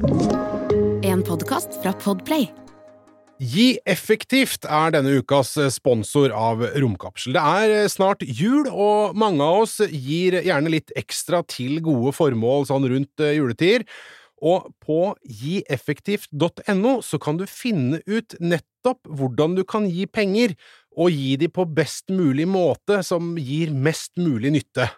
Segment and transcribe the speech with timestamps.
[0.00, 2.46] En podkast fra Podplay.
[3.36, 7.34] Gi effektivt er denne ukas sponsor av Romkapsel.
[7.36, 12.64] Det er snart jul, og mange av oss gir gjerne litt ekstra til gode formål
[12.70, 13.84] sånn rundt juletider.
[14.40, 20.54] Og på gieffektivt.no så kan du finne ut nettopp hvordan du kan gi penger,
[20.96, 24.88] og gi de på best mulig måte som gir mest mulig nytte.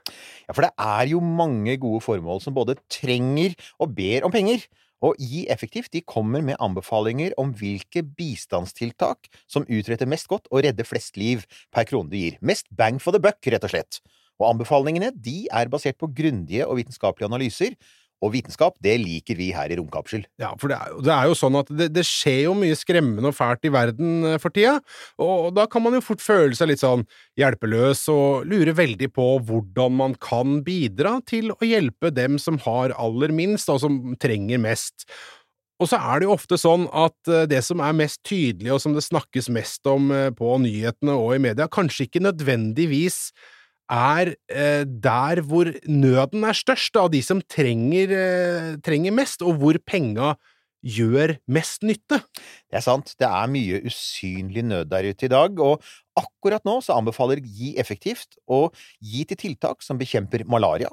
[0.46, 4.62] Ja, for det er jo mange gode formål som både trenger og ber om penger.
[5.02, 10.62] Og Gi effektivt de kommer med anbefalinger om hvilke bistandstiltak som utretter mest godt og
[10.66, 11.42] redder flest liv
[11.74, 12.38] per krone du gir.
[12.40, 13.98] Mest bang for the buck, rett og slett.
[14.40, 17.76] Og anbefalingene de er basert på grundige og vitenskapelige analyser,
[18.22, 20.24] og vitenskap, det liker vi her i Romkapsel.
[20.40, 23.32] Ja, for det er, det er jo sånn at det, det, skjer jo mye skremmende
[23.32, 24.78] og fælt i verden eh, for tida,
[25.22, 27.04] og da kan man jo fort føle seg litt sånn
[27.40, 32.94] hjelpeløs og lure veldig på hvordan man kan bidra til å hjelpe dem som har
[32.94, 35.06] aller minst, og som trenger mest.
[35.82, 38.82] Og så er det jo ofte sånn at eh, det som er mest tydelig, og
[38.84, 43.24] som det snakkes mest om eh, på nyhetene og i media, kanskje ikke nødvendigvis
[43.90, 49.58] er eh, der hvor nøden er størst, av de som trenger, eh, trenger mest, og
[49.60, 50.34] hvor penga
[50.82, 52.18] gjør mest nytte.
[52.66, 55.82] Det er sant, det er mye usynlig nød der ute i dag, og
[56.18, 58.66] akkurat nå så anbefaler Gi effektivt å
[59.00, 60.90] gi til tiltak som bekjemper malaria,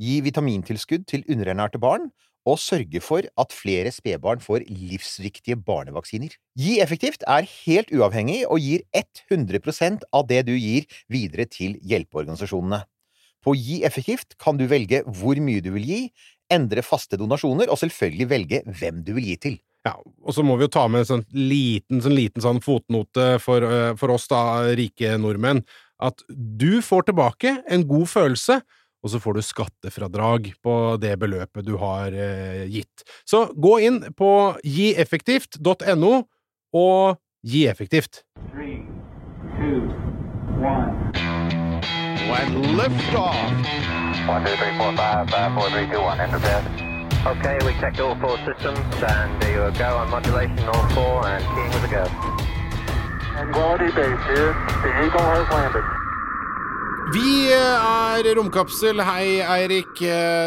[0.00, 2.08] gi vitamintilskudd til underernærte barn,
[2.46, 6.30] og sørge for at flere spedbarn får livsviktige barnevaksiner.
[6.58, 12.84] Gi effektivt er helt uavhengig og gir 100% av det du gir, videre til hjelpeorganisasjonene.
[13.42, 16.00] På Gi effektivt kan du velge hvor mye du vil gi,
[16.50, 19.58] endre faste donasjoner og selvfølgelig velge hvem du vil gi til.
[19.86, 23.36] Ja, og så må vi jo ta med en sånn liten, sånn liten sånn fotnote
[23.42, 24.40] for, eh, for oss da,
[24.74, 25.62] rike nordmenn,
[26.02, 28.58] at du får tilbake en god følelse
[29.06, 33.06] og så får du skattefradrag på det beløpet du har eh, gitt.
[33.22, 34.30] Så gå inn på
[34.66, 36.14] gieffektivt.no
[36.74, 38.24] og gi effektivt.
[38.50, 38.82] Three,
[39.54, 39.86] two.
[42.26, 43.36] When lift off.
[44.26, 46.18] One, two, three, four, five, five, four, three, two, one.
[46.18, 46.64] Enter bed.
[47.26, 51.44] Okay, we checked all four systems, and there you go on modulation, all four, and
[51.54, 52.04] keying with a go.
[53.52, 54.52] Quality base here.
[54.82, 56.05] The Eagle has landed.
[57.14, 58.98] Vi er Romkapsel.
[59.06, 60.00] Hei, Eirik.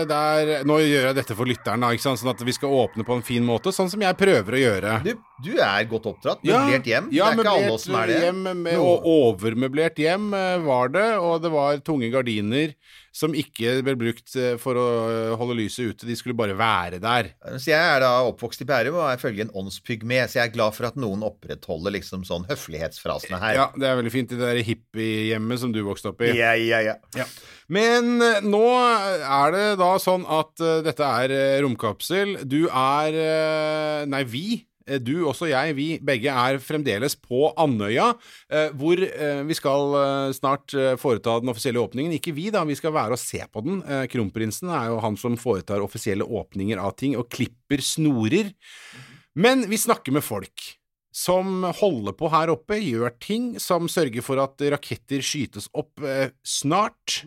[0.09, 3.45] Der, nå gjør jeg dette for lytteren, sånn at vi skal åpne på en fin
[3.47, 4.97] måte, sånn som jeg prøver å gjøre.
[5.05, 5.13] Du,
[5.45, 6.43] du er godt oppdratt.
[6.43, 7.07] Møblert hjem.
[7.15, 8.17] Ja, det er ikke alle oss som er det.
[8.25, 12.75] Hjem med, og overmøblert hjem eh, var det, og det var tunge gardiner
[13.15, 16.07] som ikke ble brukt eh, for å eh, holde lyset ute.
[16.09, 17.31] De skulle bare være der.
[17.57, 20.55] Så jeg er da oppvokst i Bærum og er følge en åndspygme, så jeg er
[20.55, 23.57] glad for at noen opprettholder liksom sånn høflighetsfrasene her.
[23.57, 26.33] Ja, det er veldig fint i det der hippiehjemmet som du vokste opp i.
[26.37, 26.97] Ja, ja, ja.
[27.17, 27.27] ja.
[27.71, 30.55] Men eh, nå er det da sånn at
[30.85, 32.39] dette er romkapsel.
[32.49, 38.09] Du er Nei, vi Eh, du, også jeg, vi begge er fremdeles på Andøya,
[38.49, 42.15] eh, hvor eh, vi skal snart foreta den offisielle åpningen.
[42.17, 43.83] Ikke vi, da, vi skal være og se på den.
[44.09, 48.51] Kronprinsen er jo han som foretar offisielle åpninger av ting, og klipper snorer.
[49.39, 50.73] Men vi snakker med folk
[51.15, 56.01] som holder på her oppe, gjør ting som sørger for at raketter skytes opp
[56.45, 57.21] snart.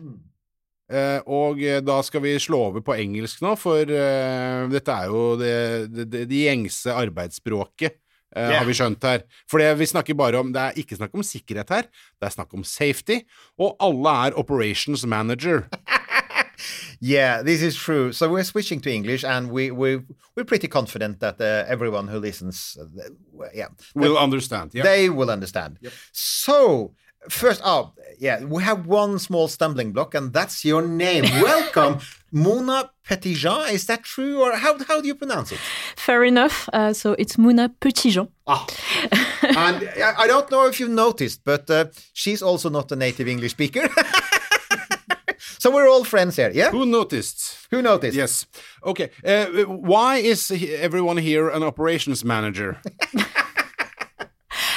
[0.91, 5.07] Uh, og eh, da skal vi slå over på engelsk nå, for uh, dette er
[5.07, 5.53] jo det,
[5.93, 7.99] det, det, gjengse arbeidsspråket.
[8.33, 8.57] Yeah.
[8.57, 9.21] Har vi skjønt her.
[9.45, 11.85] For det vi snakker bare om Det er ikke snakk om sikkerhet her,
[12.17, 13.19] det er snakk om safety,
[13.61, 15.67] og alle er operations manager.
[16.99, 18.11] yeah, this is true.
[18.11, 20.01] So we're switching to English, and we we
[20.35, 24.73] we're pretty confident that uh, everyone who listens, uh, yeah, will understand.
[24.73, 24.83] Yeah.
[24.83, 25.77] They will understand.
[25.81, 25.93] Yep.
[26.11, 26.95] So
[27.29, 31.23] First up, yeah, we have one small stumbling block, and that's your name.
[31.41, 31.99] Welcome,
[32.31, 33.71] Mouna Petitjean.
[33.71, 35.59] Is that true, or how, how do you pronounce it?
[35.95, 36.69] Fair enough.
[36.73, 38.27] Uh, so it's Mouna Petitjean.
[38.47, 38.65] Ah.
[39.41, 43.51] and I don't know if you've noticed, but uh, she's also not a native English
[43.51, 43.87] speaker.
[45.37, 46.71] so we're all friends here, yeah?
[46.71, 47.67] Who noticed?
[47.71, 48.17] Who noticed?
[48.17, 48.45] Yes.
[48.85, 49.09] Okay.
[49.25, 52.81] Uh, why is everyone here an operations manager?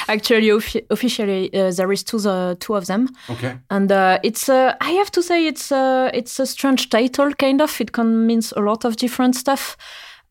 [0.07, 0.49] Actually,
[0.89, 3.09] officially, uh, there is two uh, two of them.
[3.29, 3.57] Okay.
[3.69, 7.61] And uh, it's uh, I have to say it's uh, it's a strange title, kind
[7.61, 7.81] of.
[7.81, 9.77] It can means a lot of different stuff.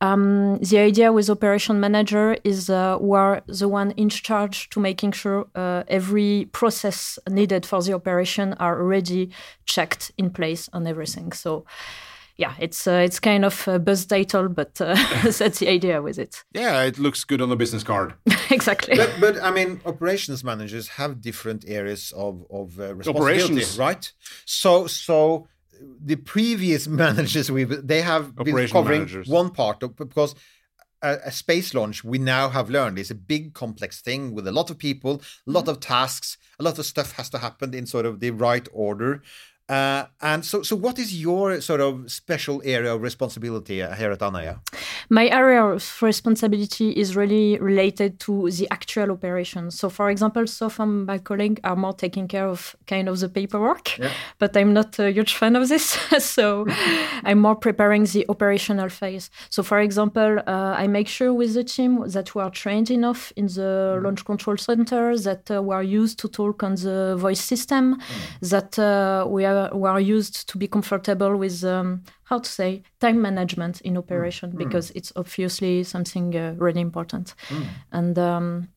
[0.00, 5.12] Um, the idea with operation manager is uh, we're the one in charge to making
[5.12, 9.30] sure uh, every process needed for the operation are already
[9.64, 11.32] checked in place and everything.
[11.32, 11.64] So
[12.38, 16.18] yeah, it's uh, it's kind of a buzz title, but uh, that's the idea with
[16.18, 16.44] it.
[16.52, 18.14] Yeah, it looks good on the business card.
[18.50, 18.96] exactly.
[18.96, 24.12] But, but, I mean, operations managers have different areas of of uh, responsibility, right?
[24.44, 25.48] So so
[25.80, 29.28] the previous managers we they have been covering managers.
[29.28, 30.34] one part of because
[31.02, 34.52] a, a space launch, we now have learned, is a big, complex thing with a
[34.52, 37.86] lot of people, a lot of tasks, a lot of stuff has to happen in
[37.86, 39.22] sort of the right order.
[39.68, 44.12] Uh, and so, so what is your sort of special area of responsibility uh, here
[44.12, 44.60] at Andøya?
[45.10, 49.76] My area of responsibility is really related to the actual operations.
[49.78, 53.28] So, for example, Soph and my colleague are more taking care of kind of the
[53.28, 54.10] paperwork, Yeah.
[54.38, 55.98] but I'm not a huge fan of this.
[56.24, 56.66] so,
[57.24, 59.30] I'm more preparing the operational phase.
[59.50, 63.32] So, for example, uh, I make sure with the team that we are trained enough
[63.34, 67.40] in the launch control center, that uh, we are used to talk on the voice
[67.40, 67.98] system,
[68.42, 72.82] that uh, we are we are used to be comfortable with um, how to say
[73.00, 77.34] time management in operation because it's obviously something uh, really important
[77.92, 78.68] and um,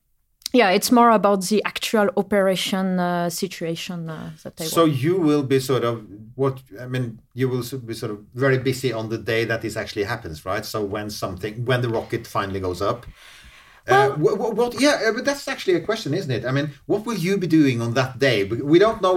[0.54, 5.04] yeah it's more about the actual operation uh, situation uh, that I So work.
[5.04, 5.96] you will be sort of
[6.36, 7.20] what I mean.
[7.34, 10.66] You will be sort of very busy on the day that this actually happens, right?
[10.66, 13.06] So when something, when the rocket finally goes up.
[13.90, 16.46] Uh, what, what, yeah, uh, but that's actually a question, isn't it?
[16.46, 18.44] I mean, what will you be doing on that day?
[18.44, 19.16] We- We don't know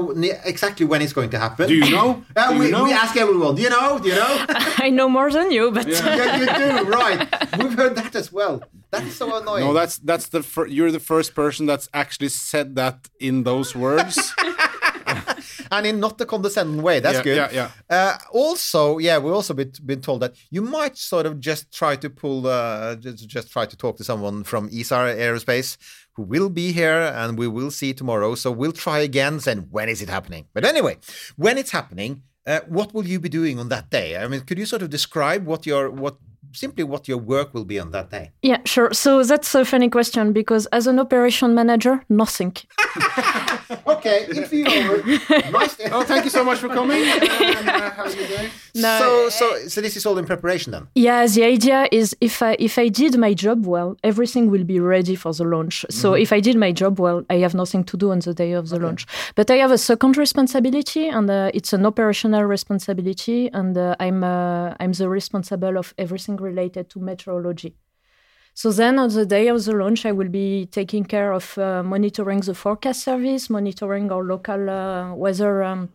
[0.52, 1.69] exactly when it's going to happen.
[1.69, 2.08] Do you know?
[2.36, 2.84] Uh, Do we, you know?
[2.84, 3.54] we ask everyone.
[3.56, 3.98] Do you know?
[4.02, 4.32] Do you know?
[4.86, 6.90] I know more than you but yeah, you do.
[6.90, 7.20] Right.
[7.58, 8.62] We've heard that as well.
[8.92, 9.64] That's so annoying.
[9.66, 12.96] No, that's that's the fir- you're the first person that's actually said that
[13.28, 14.16] in those words.
[15.71, 17.00] and in not the condescending way.
[17.00, 17.37] That's Yeah, good.
[17.37, 17.71] yeah, yeah.
[17.89, 21.97] Uh, also, yeah, we've also been, been told that you might sort of just try
[21.97, 25.77] to pull, uh, just, just try to talk to someone from Isar Aerospace
[26.15, 28.35] who will be here and we will see tomorrow.
[28.35, 29.39] So we'll try again.
[29.39, 30.47] Then when is it happening?
[30.53, 30.99] But anyway,
[31.37, 34.17] when it's happening, uh, what will you be doing on that day?
[34.17, 36.17] I mean, could you sort of describe what your what
[36.55, 38.31] simply what your work will be on that day?
[38.43, 42.55] yeah sure so that's a funny question because as an operation manager nothing
[44.04, 44.96] Okay, interview over.
[45.52, 45.76] nice.
[45.93, 47.02] oh, thank you so much for coming.
[47.52, 48.50] And, uh, have a good day.
[48.75, 50.88] No, so, so, so this is all in preparation then.
[50.94, 54.81] Yeah, the idea is if I if I did my job well, everything will be
[54.81, 55.84] ready for the launch.
[55.90, 58.52] So if I did my job well, I have nothing to do on the day
[58.52, 59.06] of the launch.
[59.37, 64.25] But I have a second responsibility, and uh, it's an operational responsibility, and uh, I'm
[64.25, 67.76] uh, I'm the responsible of everything related to meteorology.
[68.54, 71.82] So then on the day of the launch, I will be taking care of uh,
[71.82, 75.62] monitoring the forecast service, monitoring our local uh, weather.
[75.62, 75.88] Um,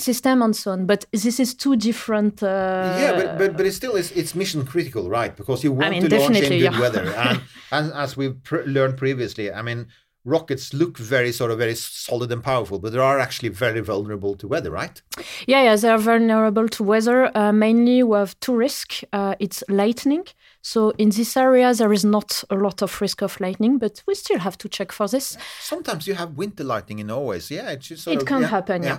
[0.00, 3.72] system and so on but this is two different uh, yeah, but, but but it
[3.72, 5.36] still is it's mission critical, right?
[5.36, 6.80] Because you want mean, to launch in good yeah.
[6.80, 7.40] weather, and
[7.72, 9.88] and as we've pr- learned previously, I mean,
[10.24, 14.34] rockets look very sort of very solid and powerful, but they are actually very vulnerable
[14.36, 15.02] to weather, right?
[15.46, 17.36] Yeah, yeah, they are vulnerable to weather.
[17.36, 19.04] Uh, mainly, we have two risks.
[19.12, 20.24] Uh, it's lightning.
[20.62, 24.14] So in this area, there is not a lot of risk of lightning, but we
[24.14, 25.36] still have to check for this.
[25.60, 28.42] Sometimes you have winter lightning in Norway, so yeah, it's just sort It of, can
[28.42, 28.98] yeah, happen, yeah.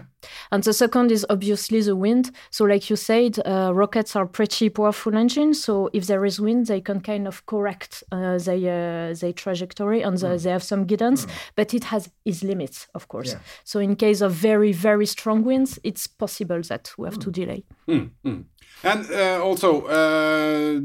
[0.51, 2.31] And the second is obviously the wind.
[2.50, 5.63] So, like you said, uh, rockets are pretty powerful engines.
[5.63, 10.01] So, if there is wind, they can kind of correct uh, their uh, their trajectory,
[10.01, 11.27] and the, they have some guidance.
[11.55, 13.33] But it has its limits, of course.
[13.33, 13.39] Yeah.
[13.63, 17.63] So, in case of very very strong winds, it's possible that we have to delay.
[18.83, 20.79] And uh, also, uh,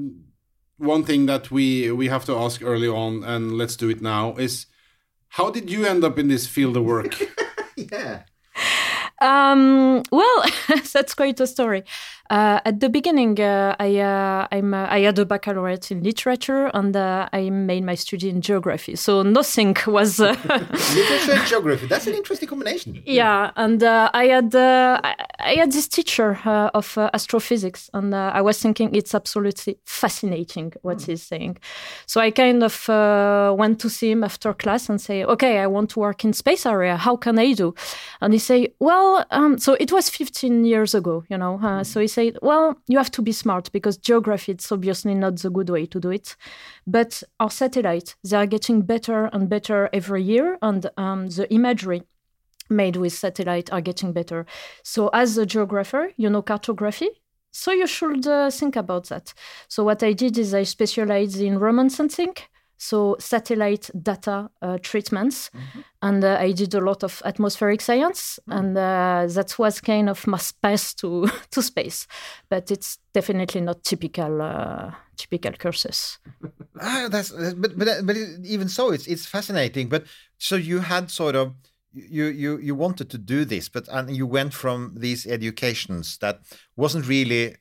[0.84, 4.36] one thing that we we have to ask early on, and let's do it now,
[4.36, 4.66] is
[5.28, 7.16] how did you end up in this field of work?
[7.76, 8.22] yeah.
[9.20, 10.44] Um, well,
[10.92, 11.84] that's quite a story.
[12.30, 16.70] Uh, at the beginning, uh, I uh, I'm uh, I had a baccalaureate in literature
[16.72, 18.96] and uh, I made my study in geography.
[18.96, 20.18] So nothing was.
[20.20, 20.34] Uh,
[20.94, 21.86] Literature and geography.
[21.86, 23.02] That's an interesting combination.
[23.04, 27.90] yeah, and uh, I had uh, I, I had this teacher uh, of uh, astrophysics,
[27.92, 31.58] and uh, I was thinking it's absolutely fascinating what he's saying.
[32.06, 35.66] So I kind of uh, went to see him after class and say, "Okay, I
[35.66, 36.96] want to work in space area.
[36.96, 37.74] How can I do?"
[38.22, 41.60] And he say, "Well, um, so it was 15 years ago, you know.
[41.62, 45.36] Uh, so he said, "Well, you have to be smart because geography it's obviously not
[45.36, 46.36] the good way to do it,
[46.86, 52.02] but our satellites they are getting better and better every year, and um, the imagery."
[52.70, 54.46] made with satellite are getting better.
[54.82, 57.10] So, as a geographer, you know cartography.
[57.50, 59.34] So, you should uh, think about that.
[59.68, 62.34] So, what I did is I specialized in remote sensing,
[62.76, 65.50] so satellite data uh, treatments.
[66.02, 70.26] And uh, I did a lot of atmospheric science, and uh, that was kind of
[70.26, 72.06] my path to, to space.
[72.48, 76.18] But it's definitely not typical uh, typical courses.
[76.80, 79.88] Ah, that's but but but it, even so, it's it's fascinating.
[79.88, 80.04] But
[80.38, 81.54] so you had sort of
[81.92, 86.40] you you you wanted to do this, but and you went from these educations that
[86.76, 87.56] wasn't really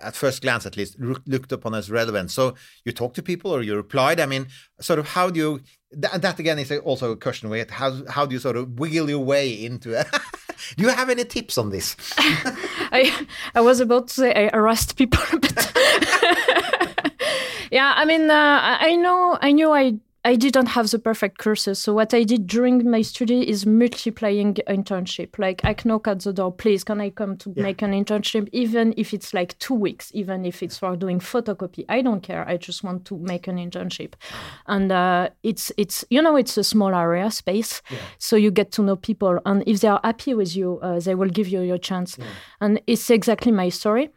[0.00, 3.62] at first glance at least looked upon as relevant so you talked to people or
[3.62, 4.46] you replied i mean
[4.80, 5.60] sort of how do you
[5.90, 9.10] that, that again is also a question with how how do you sort of wiggle
[9.10, 10.06] your way into it
[10.76, 14.96] do you have any tips on this I I was about to say I arrest
[14.96, 15.72] people, but
[17.72, 19.94] Yeah, I mean, uh, I I know, I knew I.
[20.24, 24.54] I didn't have the perfect courses, so what I did during my study is multiplying
[24.68, 25.36] internship.
[25.36, 28.94] Like I knock at the door, please, can I come to make an internship, even
[28.96, 31.84] if it's like two weeks, even if it's for doing photocopy.
[31.88, 32.46] I don't care.
[32.48, 34.14] I just want to make an internship,
[34.68, 37.82] and uh, it's it's you know it's a small area space,
[38.18, 41.16] so you get to know people, and if they are happy with you, uh, they
[41.16, 42.16] will give you your chance,
[42.60, 44.10] and it's exactly my story.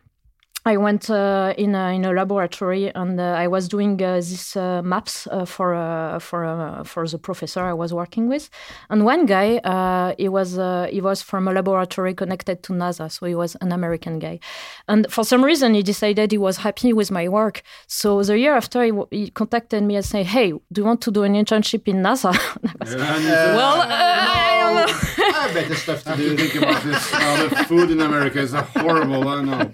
[0.68, 4.56] I went uh, in a, in a laboratory and uh, I was doing uh, these
[4.56, 8.50] uh, maps uh, for uh, for uh, for the professor I was working with,
[8.90, 13.12] and one guy uh, he was uh, he was from a laboratory connected to NASA,
[13.12, 14.40] so he was an American guy,
[14.88, 17.62] and for some reason he decided he was happy with my work.
[17.86, 21.02] So the year after he, w- he contacted me and said, "Hey, do you want
[21.02, 22.34] to do an internship in NASA?"
[22.82, 23.30] And I was,
[23.60, 25.26] well, uh, I don't know.
[25.26, 27.12] I have better stuff to Do you think about this?
[27.12, 29.28] The food in America is horrible.
[29.28, 29.72] I know.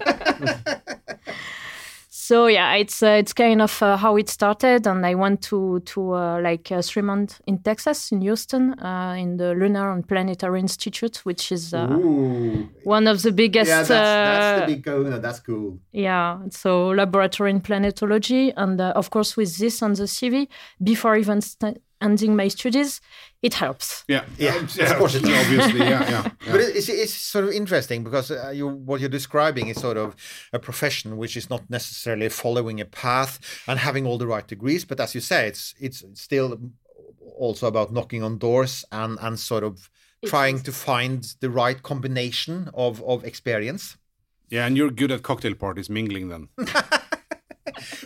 [2.14, 5.80] So yeah, it's uh, it's kind of uh, how it started, and I went to
[5.80, 10.06] to uh, like uh, three months in Texas, in Houston, uh, in the Lunar and
[10.06, 11.88] Planetary Institute, which is uh,
[12.84, 13.68] one of the biggest.
[13.68, 15.18] Yeah, that's, that's the uh, big kahuna.
[15.18, 15.78] That's cool.
[15.90, 20.48] yeah, so laboratory in planetology, and uh, of course with this on the CV
[20.82, 23.00] before even st- ending my studies,
[23.42, 24.04] it helps.
[24.08, 26.22] Yeah, Yeah, Um, of course it obviously, yeah, yeah.
[26.50, 26.66] But yeah.
[26.68, 30.14] it- it's, it's sort of interesting because uh, you, what you're describing is sort of
[30.52, 34.84] a profession which is not necessarily following a path and having all the right degrees.
[34.84, 36.58] But as you say, it's it's still
[37.38, 39.90] also about knocking on doors and and sort of
[40.22, 40.62] It trying is.
[40.64, 43.96] to find the right combination of of experience.
[44.50, 46.48] yeah, and you're good at cocktail parties, mingling then.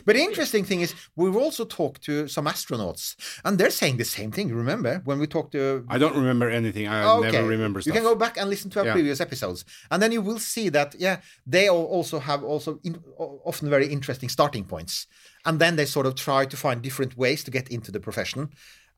[0.05, 4.05] But the interesting thing is, we've also talked to some astronauts, and they're saying the
[4.05, 4.49] same thing.
[4.55, 6.87] Remember when we talked to I don't remember anything.
[6.89, 7.31] I Okay.
[7.33, 8.93] never remember You can go back and listen to our Yeah.
[8.99, 11.17] previous episodes, and then you will see that yeah,
[11.51, 15.07] they also have also in, often very interesting starting points,
[15.45, 18.49] and then they sort of try to find different ways to get into the profession,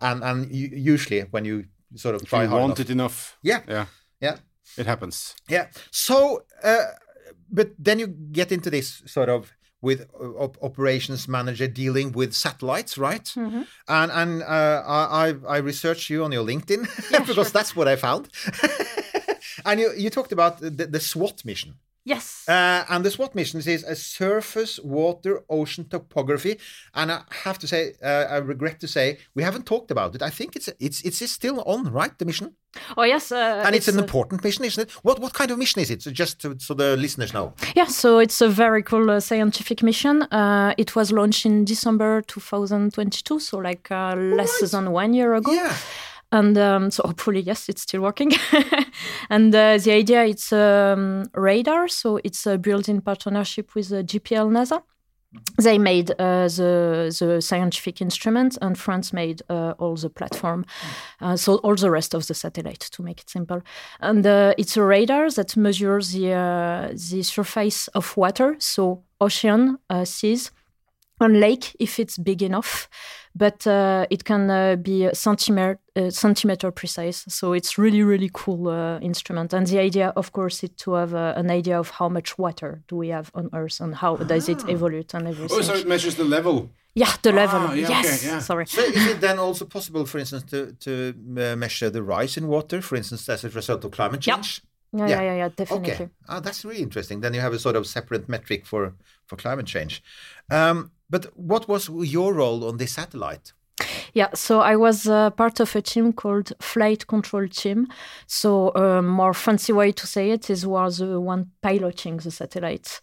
[0.00, 0.38] and and
[0.92, 3.38] usually when you sort of If try you hard want enough, it enough.
[3.42, 3.86] yeah, Yeah,
[4.20, 4.36] yeah,
[4.76, 5.34] it happens.
[5.48, 5.66] yeah.
[5.90, 6.16] So,
[6.62, 6.86] uh,
[7.50, 12.32] but then you get into this sort of with uh, op- operations manager dealing with
[12.34, 13.32] satellites, right?
[13.88, 16.86] And and uh, I I- I researched you on your LinkedIn
[17.26, 18.28] because that's what I found.
[19.64, 21.74] and you you talked about the, the SWOT mission.
[22.08, 22.48] Yes.
[22.48, 26.58] Uh, and the SWOT mission is a surface, water, ocean topography.
[26.94, 30.22] And I have to say, uh, I regret to say, we haven't talked about it.
[30.22, 32.18] I think it's it's it's still on, right?
[32.18, 32.54] The mission,
[32.96, 33.30] oh yes.
[33.30, 34.90] Uh, and it's, an uh, important mission, isn't it?
[35.02, 36.02] What what kind of mission is it?
[36.02, 37.52] So just to, so the listeners know.
[37.76, 40.22] Yeah, so it's a very cool uh, scientific mission.
[40.22, 45.52] Uh, it was launched in December 2022, so like uh, less than one year ago.
[45.52, 45.74] Yeah.
[46.30, 48.32] And um, so hopefully, yes, it's still working.
[49.30, 54.02] and uh, the idea it's um, radar, so it's uh, built in partnership with uh,
[54.02, 54.82] JPL NASA.
[55.58, 60.64] They made uh, the the scientific instrument, and France made uh, all the platform,
[61.20, 63.60] uh, so all the rest of the satellite, to make it simple.
[64.00, 69.78] And uh, it's a radar that measures the uh, the surface of water, so ocean,
[69.90, 70.50] uh, seas,
[71.20, 72.88] and lake if it's big enough,
[73.34, 77.24] but uh, it can uh, be centimeter uh, centimeter precise.
[77.28, 79.52] So it's really really cool uh, instrument.
[79.52, 82.82] And the idea, of course, is to have uh, an idea of how much water
[82.88, 85.58] do we have on Earth and how does it evolve and everything.
[85.58, 86.70] Oh, so it measures the level.
[86.94, 87.60] yeah, the level.
[87.60, 88.40] Ah, yeah, yes, okay, yeah.
[88.40, 88.66] sorry.
[88.66, 92.46] So is it then also possible, for instance, to to uh, measure the rise in
[92.48, 94.62] water, for instance, as a result of climate change?
[94.92, 95.08] Yeah, Yeah.
[95.08, 95.92] yeah, yeah, yeah definitely.
[95.92, 97.20] Okay, ah, that's really interesting.
[97.22, 98.94] Then you have a sort of separate metric for
[99.26, 100.02] for climate change.
[100.50, 103.52] Um, but what was your role on this satellite?
[104.14, 107.88] Yeah, so I was uh, part of a team called Flight Control Team.
[108.26, 113.00] So a more fancy way to say it is was the one piloting the satellite.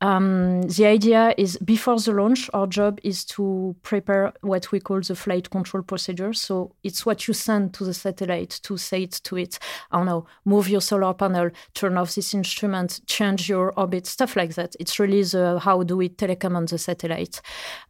[0.00, 5.00] Um, the idea is before the launch, our job is to prepare what we call
[5.00, 6.32] the flight control procedure.
[6.32, 9.60] So it's what you send to the satellite to say it to it.
[9.92, 14.34] I don't know, move your solar panel, turn off this instrument, change your orbit, stuff
[14.34, 14.74] like that.
[14.80, 17.40] It's really the how do we telecommand the satellite.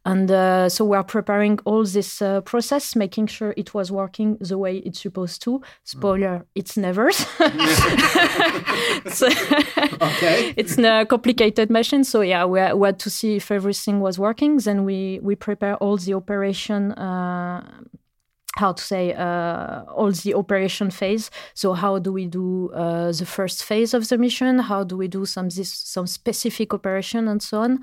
[0.05, 4.37] And uh, so we are preparing all this uh, process, making sure it was working
[4.49, 5.51] the way it's supposed to.
[5.83, 7.05] Spoiler, it's never.
[9.19, 9.29] So-
[10.01, 10.53] Okay.
[10.61, 12.03] it's a complicated machine.
[12.03, 14.57] So yeah, we, we had to see if everything was working.
[14.65, 16.91] Then we we prepare all the operation.
[16.93, 17.61] Uh,
[18.55, 21.31] how to say uh, all the operation phase.
[21.55, 24.59] So how do we do uh, the first phase of the mission?
[24.59, 27.79] How do we do some this some specific operation and so on?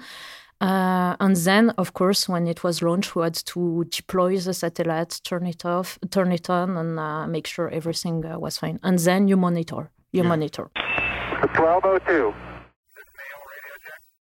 [0.61, 5.21] Uh, and then, of course, when it was launched, we had to deploy the satellite,
[5.25, 8.79] turn it off, turn it on, and uh, make sure everything uh, was fine.
[8.83, 9.91] And then you monitor.
[10.13, 10.71] You monitor.
[10.75, 12.50] 1202.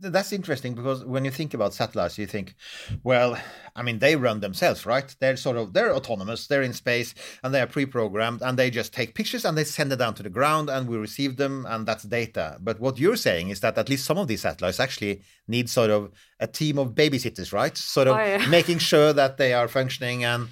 [0.00, 2.54] Th- That's interesting because when you think about satellites, you think,
[3.02, 3.36] well,
[3.74, 5.14] I mean, they run themselves, right?
[5.20, 8.92] They're sort of they're autonomous, they're in space, and they are pre-programmed, and they just
[8.92, 11.86] take pictures and they send it down to the ground, and we receive them, and
[11.86, 12.58] that's data.
[12.60, 15.90] But what you're saying is that at least some of these satellites actually need sort
[15.90, 17.76] of a team of babysitters, right?
[17.76, 18.46] Sort of Oh, yeah.
[18.48, 20.48] making sure that they are functioning and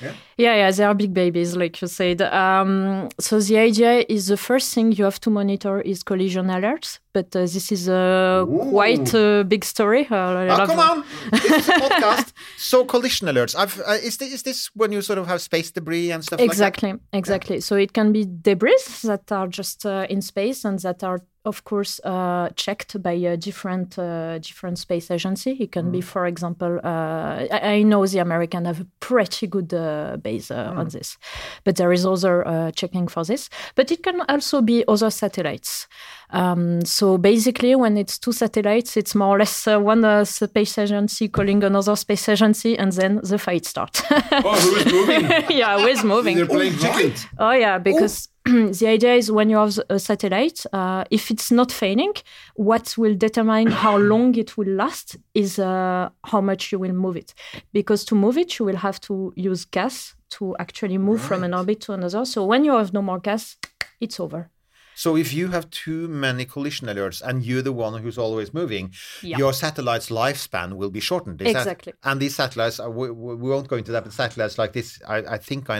[0.00, 2.20] Yeah, yeah, they are big babies, like you said.
[2.20, 6.98] Um, so the idea is the first thing you have to monitor is collision alerts,
[7.14, 10.06] but uh, this is a quite a big story.
[10.10, 11.04] Uh, Oh, come on!
[11.30, 12.32] This is a podcast.
[12.58, 13.54] So collision alerts.
[13.56, 16.40] I've, uh, is, this, is this when you sort of have space debris and stuff
[16.40, 17.60] Exactly, exactly.
[17.60, 21.64] So it can be debris that are just uh, in space and that are, of
[21.64, 25.52] course, uh, checked by a different uh, different space agency.
[25.60, 29.72] It can be, for example, uh, I, I know the American have a pretty good
[29.72, 31.16] uh, base uh, on this,
[31.64, 33.48] but there is other uh, checking for this.
[33.76, 35.86] But it can also be other satellites.
[36.30, 40.76] Um, so basically, when it's two satellites, it's more or less uh, one uh, space
[40.78, 44.02] agency calling another space agency, and then the fight starts.
[44.10, 45.30] Oh, who is moving?
[45.56, 46.36] yeah, who is moving?
[46.36, 47.12] They're playing chicken.
[47.38, 48.28] Oh yeah, because
[48.78, 52.12] the idea is when you have a satellite, uh, if it's not failing,
[52.54, 57.16] what will determine how long it will last is uh, how much you will move
[57.16, 57.34] it.
[57.72, 61.54] Because to move it, you will have to use gas to actually move from an
[61.54, 62.24] orbit to another.
[62.24, 63.56] So when you have no more gas,
[64.00, 64.48] it's over.
[64.96, 68.84] So if you have too many collision alerts and you're the one who's always moving,
[69.22, 69.36] Yeah.
[69.42, 71.40] your satellite's lifespan will be shortened.
[71.42, 71.92] Is that- Exactly.
[72.02, 74.88] and these satellites, are, we, we we won't go into that, but satellites like this,
[75.06, 75.76] I, I think I,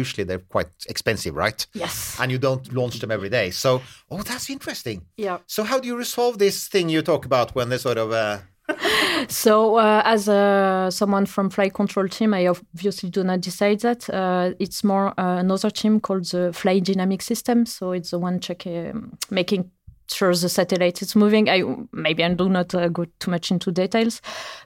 [0.00, 1.60] usually they're quite expensive, right?
[1.72, 2.16] Yes.
[2.20, 3.50] And you don't launch them every day.
[3.64, 3.70] So,
[4.10, 4.98] oh, that's interesting.
[5.16, 5.38] Yeah.
[5.46, 8.12] So how do you resolve this thing you talk about when they sort of...
[8.12, 8.38] Uh,
[9.28, 14.08] So, uh, as uh, someone from flight control team, I obviously do not decide that.
[14.08, 17.66] Uh, it's more uh, another team called the flight dynamic system.
[17.66, 19.70] So it's the one check um, making
[20.10, 21.48] sure the satellite is moving.
[21.48, 24.20] I maybe I do not uh, go too much into details,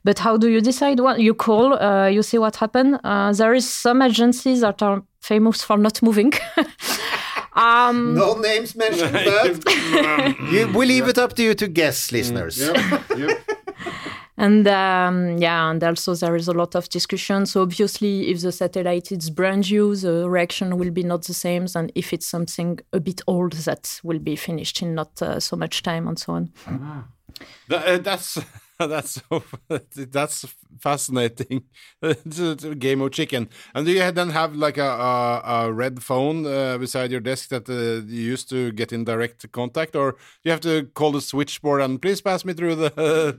[0.05, 1.01] but how do you decide?
[1.01, 3.01] Well, you call, uh, you see what happened.
[3.05, 6.33] Uh, there is some agencies that are famous for not moving.
[7.55, 9.73] um, no names mentioned, but
[10.53, 12.59] you, we leave it up to you to guess, listeners.
[12.59, 13.52] Yep, yep.
[14.42, 17.46] And um, yeah, and also there is a lot of discussion.
[17.46, 21.66] So obviously, if the satellite is brand new, the reaction will be not the same
[21.66, 25.55] than if it's something a bit old that will be finished in not uh, so
[25.55, 26.50] much time and so on.
[27.68, 28.40] That, uh, that's
[28.88, 29.42] that's so
[30.11, 30.47] that's
[30.81, 31.64] fascinating.
[32.03, 33.49] it's a game of chicken.
[33.75, 37.49] And do you then have like a a, a red phone uh, beside your desk
[37.51, 41.21] that uh, you used to get in direct contact, or you have to call the
[41.21, 42.90] switchboard and please pass me through the,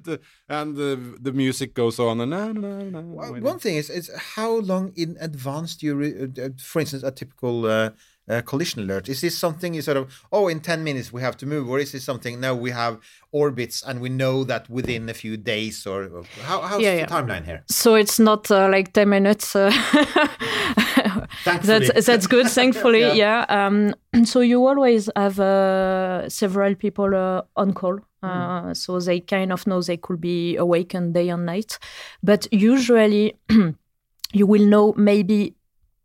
[0.03, 3.41] the and the the music goes on and na, na, na, Well.
[3.41, 7.11] One thing is, is how long in advance do you, uh, uh, for instance, a
[7.11, 7.91] typical uh,
[8.29, 9.09] uh, collision alert?
[9.09, 11.79] Is this something you sort of, oh, in 10 minutes we have to move, or
[11.79, 12.99] is this something, no, we have
[13.31, 16.97] orbits and we know that within a few days, or or how, how's Yeah, the
[17.01, 17.07] yeah.
[17.07, 17.63] timeline here?
[17.67, 19.55] So it's not uh, like 10 minutes.
[19.55, 19.71] Uh,
[21.45, 23.01] that's, that's good, thankfully.
[23.17, 23.45] yeah.
[23.49, 23.93] Um,
[24.25, 27.99] so you always have uh, several people uh, on call.
[28.21, 31.77] Uh, So they kind of know they could be awakened day and night.
[32.21, 33.37] But usually
[34.33, 35.55] you will know maybe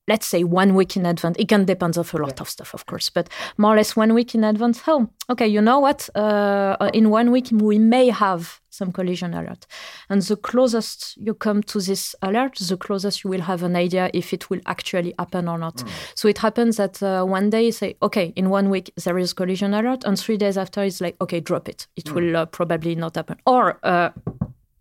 [0.09, 1.37] let's say one week in advance.
[1.39, 4.15] It can depend of a lot of stuff, of course, but more or less one
[4.15, 4.83] week in advance.
[4.87, 6.09] Oh, okay, you know what?
[6.17, 9.67] Uh, in one week we may have some collision alert,
[10.09, 14.09] and the closest you come to this alert, the closest you will have an idea
[14.15, 15.83] if it will actually happen or not.
[16.15, 19.33] So it happens that uh, one day you say, okay, in one week there is
[19.33, 21.89] collision alert, and three days after it's like, okay, drop it.
[21.97, 24.11] It will uh, probably not happen, or uh,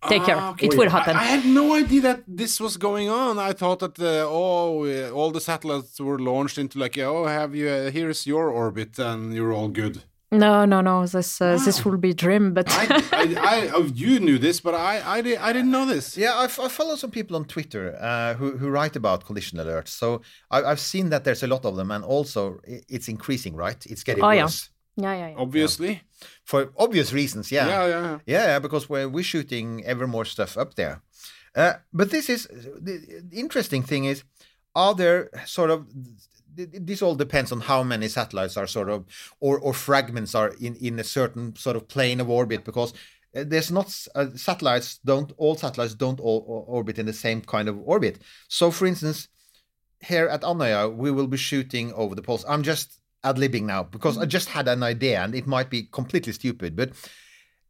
[0.09, 0.67] take care, Ah, okay.
[0.67, 1.15] it will happen.
[1.15, 3.37] I, I had no idea that this was going on.
[3.39, 7.55] I thought that uh, oh, uh, all the satellites were launched into like oh, have
[7.55, 7.67] you?
[7.69, 10.03] Uh, here's your orbit, and you're all good.
[10.29, 11.05] No, no, no.
[11.07, 12.83] This uh, this will be dream, but I,
[13.13, 15.17] I, I, oh, you knew this, but I, I,
[15.49, 16.17] I didn't know this.
[16.17, 19.57] Yeah, I, f- I follow some people on Twitter uh, who, who write about collision
[19.57, 19.87] alerts.
[19.87, 23.81] So I, I've seen that there's a lot of them, and also it's increasing, right?
[23.85, 24.37] It's getting Oh, worse.
[24.37, 24.47] yeah,
[24.97, 25.35] yeah, yeah.
[25.37, 26.01] Obviously,
[26.43, 27.67] For obvious reasons, yeah.
[27.67, 28.01] yeah, yeah.
[28.01, 28.19] yeah.
[28.25, 31.01] Yeah, yeah, because we're, we're shooting ever more stuff up there.
[31.55, 34.23] Uh, but this is the, the interesting thing is,
[34.75, 35.87] are there sort of
[36.55, 39.05] th- th- this all depends on how many satellites are sort of
[39.39, 42.93] or or fragments are in in a certain sort of plane of orbit because
[43.35, 47.41] uh, there's not uh, satellites don't all satellites don't all o- orbit in the same
[47.41, 48.19] kind of orbit.
[48.49, 49.27] So, for instance,
[49.99, 52.45] here at Andøya, we will be shooting over the poles.
[52.47, 55.83] I'm just ad libbing now because I just had an idea and it might be
[55.99, 56.89] completely stupid, but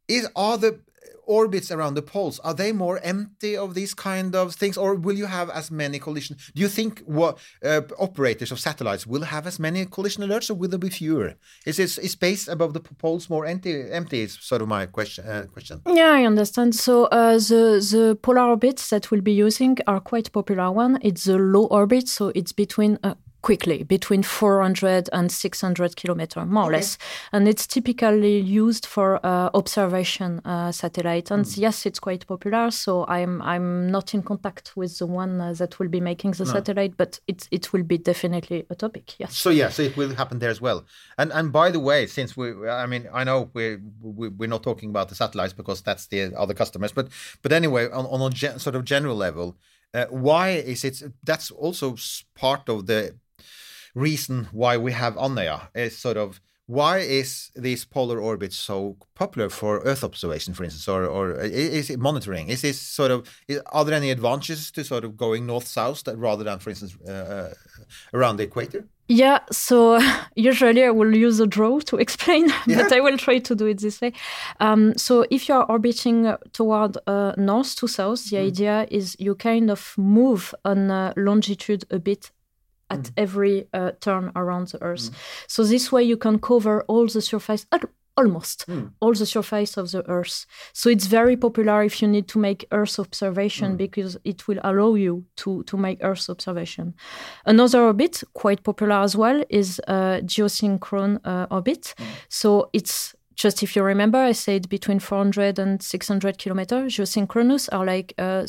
[0.08, 0.80] is are the
[1.28, 5.16] orbits around the poles are they more empty of these kind of things, or will
[5.16, 6.36] you have as many collision?
[6.54, 10.54] Do you think what uh, operators of satellites will have as many collision alerts, or
[10.54, 11.34] will there be fewer?
[11.66, 13.72] Is is, is space above the poles more empty?
[13.90, 15.26] Empty is sort of my question.
[15.26, 15.82] Uh, question.
[15.86, 16.74] Yeah, I understand.
[16.74, 20.98] So uh, the the polar orbits that we'll be using are quite popular one.
[21.02, 26.64] It's the low orbit, so it's between uh, quickly between 400 and 600 kilometer more
[26.64, 26.98] or less.
[27.32, 33.04] And it's typically used for uh, observation uh, satellite and yes it's quite popular so
[33.06, 36.96] i'm i'm not in contact with the one uh, that will be making the satellite
[36.96, 39.34] but it it will be definitely a topic yes.
[39.36, 40.84] So yeah, so it will happen there as well.
[41.16, 44.62] And and by the way, since we, I mean, I know we're we- we're not
[44.62, 47.08] talking about the satellites because that's the other customers, but
[47.42, 49.56] but anyway, on on a gen, sort of general level,
[49.94, 51.02] uh, why is it?
[51.24, 51.96] That's also
[52.34, 53.14] part of the
[53.98, 59.48] reason why we have Andøya is sort of why is these polar orbits so popular
[59.48, 61.30] for Earth observation, for instance, or or
[61.80, 62.50] is it monitoring?
[62.50, 63.18] Is this sort of
[63.50, 66.70] i- are there any advantages to sort of going north south that rather than, for
[66.70, 67.52] instance, uh, uh,
[68.12, 68.84] around the equator?
[69.08, 69.98] Yeah, so
[70.36, 73.80] usually I will use a draw to explain, but I will try to do it
[73.80, 74.12] this way.
[74.60, 79.34] Um, so if you are orbiting toward uh, north to south, the idea is you
[79.36, 82.30] kind of move on uh, longitude a bit
[82.90, 85.10] at every uh, turn around the Earth.
[85.46, 87.66] So this way you can cover all the surface.
[87.72, 88.66] al- Almost
[88.98, 90.44] all the surface of the Earth.
[90.72, 94.96] So it's very popular if you need to make Earth observation because it will allow
[94.96, 96.94] you to, to make Earth observation.
[97.46, 100.20] Another orbit, quite popular as well, is uh,
[101.24, 101.94] uh, orbit.
[102.28, 106.96] So it's just if you remember, I said between 400 and 600 kilometers.
[106.96, 108.46] Geosynchronous are like uh,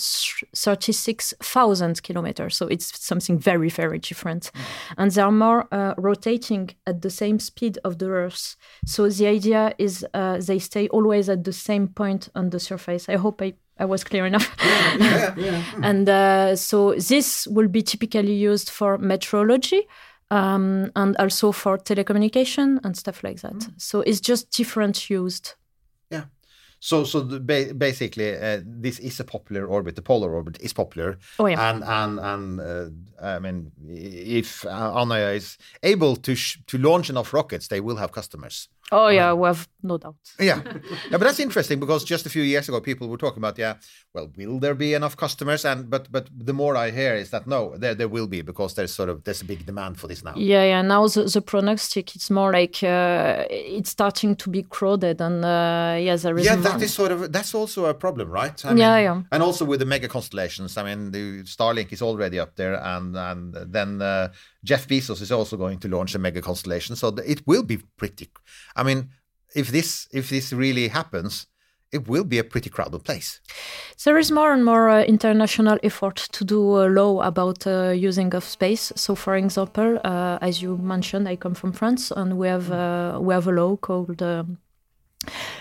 [0.55, 2.57] 36,000 kilometers.
[2.57, 4.51] So it's something very, very different.
[4.97, 8.55] And they are more uh, rotating at the same speed of the Earth.
[8.87, 13.07] So the idea is uh, they stay always at the same point on the surface.
[13.07, 14.53] I hope I I was clear enough.
[15.81, 19.87] and uh, so this will be typically used for meteorology
[20.31, 23.69] um, and also for telecommunication and stuff like that.
[23.77, 25.55] So it's just different used.
[26.11, 26.25] Yeah.
[26.81, 29.95] So, so the, ba- basically, uh, this is a popular orbit.
[29.95, 31.17] The polar orbit is popular.
[31.37, 31.69] Oh, yeah.
[31.69, 37.09] And and and uh, I mean, if uh, Andøya is able to sh- to launch
[37.09, 38.69] enough rockets, they will have customers.
[38.91, 40.15] Oh yeah, we have no doubt.
[40.39, 40.61] Yeah.
[41.11, 43.75] yeah, but that's interesting because just a few years ago, people were talking about, yeah,
[44.13, 45.63] well, will there be enough customers?
[45.63, 48.73] And but but the more I hear is that no, there there will be because
[48.73, 50.33] there's sort of there's a big demand for this now.
[50.35, 50.81] Yeah, yeah.
[50.81, 55.97] Now the, the prognostic, it's more like uh, it's starting to be crowded, and uh,
[55.99, 56.45] yeah, there is.
[56.45, 58.65] Yeah, that is sort of that's also a problem, right?
[58.65, 59.21] I Yeah, yeah.
[59.31, 63.15] And also with the mega constellations, I mean, the Starlink is already up there, and
[63.15, 64.29] and then uh,
[64.63, 68.29] Jeff Bezos is also going to launch a mega constellation, so it will be pretty.
[68.75, 69.09] I mean,
[69.55, 71.47] if this if this really happens,
[71.91, 73.39] it will be a pretty crowded place.
[74.03, 78.35] There is more and more uh, international effort to do a law about uh, using
[78.35, 78.93] of space.
[78.95, 83.19] So, for example, uh, as you mentioned, I come from France, and we have uh,
[83.21, 84.21] we have a law called.
[84.21, 84.57] um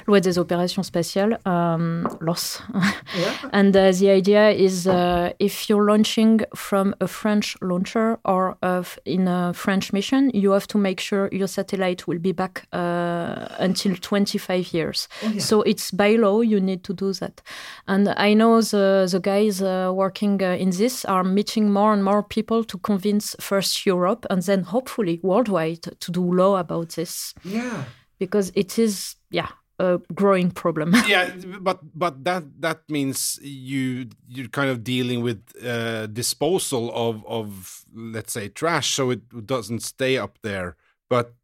[0.07, 2.63] Loi des opérations spatiales, um, LOS.
[3.53, 8.99] and uh, the idea is uh, if you're launching from a French launcher or of
[9.05, 13.47] in a French mission, you have to make sure your satellite will be back uh,
[13.59, 15.09] until 25 years.
[15.39, 17.43] So it's by law you need to do that.
[17.87, 22.03] And I know the the guys uh, working uh, in this are meeting more and
[22.05, 27.35] more people to convince first Europe and then hopefully worldwide to do law about this
[27.45, 27.85] Yeah.
[28.19, 30.95] because it is yeah a growing problem.
[31.07, 37.25] yeah, but but that that means you you're kind of dealing with uh, disposal of
[37.27, 40.77] of let's say trash, so it doesn't stay up there.
[41.09, 41.35] But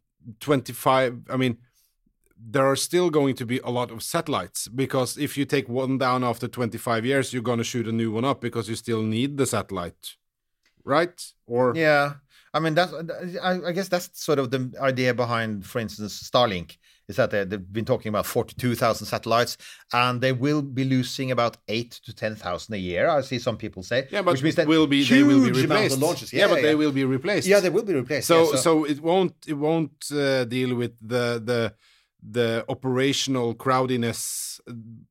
[0.40, 1.58] twenty five, I mean,
[2.36, 5.98] there are still going to be a lot of satellites because if you take one
[5.98, 8.74] down after twenty five years, you're going to shoot a new one up because you
[8.74, 10.16] still need the satellite,
[10.84, 11.24] right?
[11.46, 12.14] Or Yeah.
[12.52, 12.92] I mean, that's
[13.42, 16.76] I, I guess that's sort of the idea behind, for instance, Starlink.
[17.06, 19.58] Is that they, they've been talking about forty-two thousand satellites,
[19.92, 23.08] and they will be losing about eight to ten thousand a year.
[23.08, 24.08] I see some people say.
[24.10, 25.96] yeah, but which means that will be they will be huge replaced.
[25.96, 26.32] of launches.
[26.32, 27.46] Yeah, but they will be replaced.
[27.46, 28.26] Yeah, they will be replaced.
[28.26, 31.74] so, yeah, so it won't it won't uh, deal with the the
[32.30, 34.60] the operational crowdiness,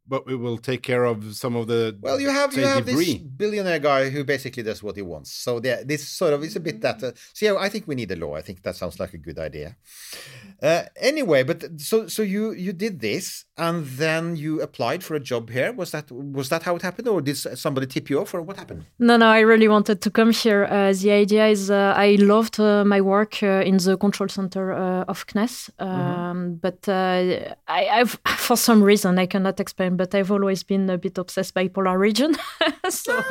[0.08, 3.06] but we will take care of some of the Well, you have you have debris.
[3.06, 5.32] this billionaire guy who basically does what he wants.
[5.32, 7.04] So there, this sort of is a bit that.
[7.04, 8.36] Uh, so yeah, I think we need a law.
[8.36, 9.76] I think that sounds like a good idea.
[10.62, 15.20] Uh, anyway, but so so you you did this, and then you applied for a
[15.20, 15.72] job here.
[15.74, 18.58] Was that was that how it happened, or did somebody tip you off, or what
[18.58, 18.86] happened?
[18.98, 20.66] No, no, I really wanted to come here.
[20.66, 24.74] Uh, the idea is uh, I loved uh, my work uh, in the control center
[24.74, 30.16] uh, of CNES, um, but uh, I, I've for some reason I cannot explain, but
[30.16, 32.36] I've always been a bit obsessed by polar region.
[32.90, 33.24] so,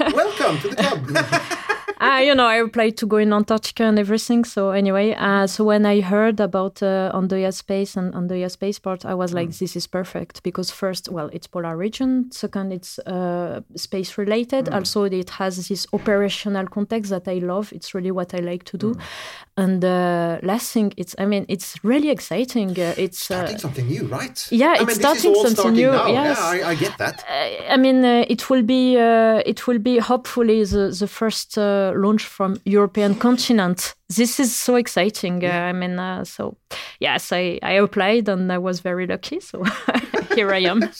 [0.00, 1.58] Welcome to the club.
[2.02, 4.44] uh, you know, I applied to go in Antarctica and everything.
[4.44, 9.14] So anyway, uh, so when I heard about uh, Andøya Space and Andøya Spaceport, I
[9.14, 12.30] was like, this is perfect because first, well, it's polar region.
[12.32, 14.68] Second, it's uh, space related.
[14.68, 17.72] Also, it has this operational context that I love.
[17.72, 18.94] It's really what I like to do.
[19.56, 22.70] And uh, last thing, it's I mean, it's really exciting.
[22.70, 24.48] Uh, it's uh, starting something new, right?
[24.50, 26.06] yeah, I it's mean, starting something starting new, Now.
[26.06, 26.38] yes.
[26.38, 27.24] Yeah, I, I get that.
[27.68, 31.58] I mean, uh, it will be uh, it will be hopefully the the first
[31.92, 33.94] uh, launch from European continent.
[34.08, 35.44] This is so exciting.
[35.44, 36.56] Uh, I mean, uh, so
[37.00, 39.40] yes, I I applied and I was very lucky.
[39.40, 39.64] So
[40.34, 40.82] here I am.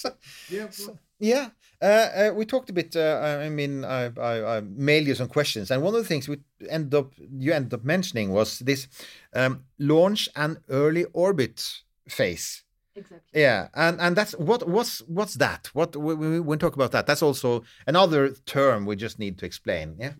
[1.18, 1.50] Yeah.
[1.80, 2.96] Uh, uh, we talked a bit.
[2.96, 6.28] Uh, I mean, I, I, I mailed you some questions, and one of the things
[6.28, 8.88] we end up you ended up mentioning was this
[9.32, 12.62] um, launch and early orbit phase.
[12.94, 13.40] Exactly.
[13.40, 15.70] Yeah, and and that's what what's what's that?
[15.72, 19.46] What we, we, we talk about that, that's also another term we just need to
[19.46, 19.96] explain.
[19.98, 20.12] Yeah.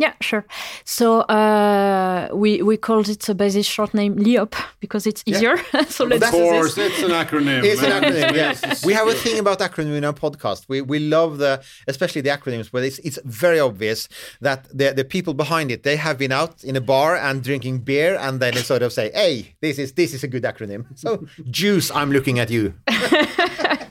[0.00, 0.46] Yeah, sure.
[0.84, 5.58] So uh, we we called it uh, by this short name LEOP because it's easier.
[5.88, 6.90] so let's Of course, this.
[6.92, 7.62] it's an acronym.
[7.62, 8.74] It's an acronym, Yes, yeah.
[8.86, 10.60] We have a thing about acronym in our podcast.
[10.68, 14.08] We we love the especially the acronyms, but it's it's very obvious
[14.40, 17.80] that the the people behind it they have been out in a bar and drinking
[17.80, 20.86] beer, and then they sort of say, "Hey, this is this is a good acronym."
[20.94, 22.72] So, Juice, I'm looking at you.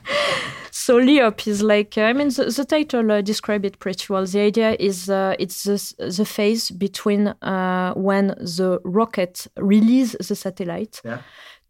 [0.90, 4.26] So LEOP is like I mean the, the title uh, describe it pretty well.
[4.26, 5.78] The idea is uh, it's the,
[6.18, 11.18] the phase between uh, when the rocket release the satellite Yeah.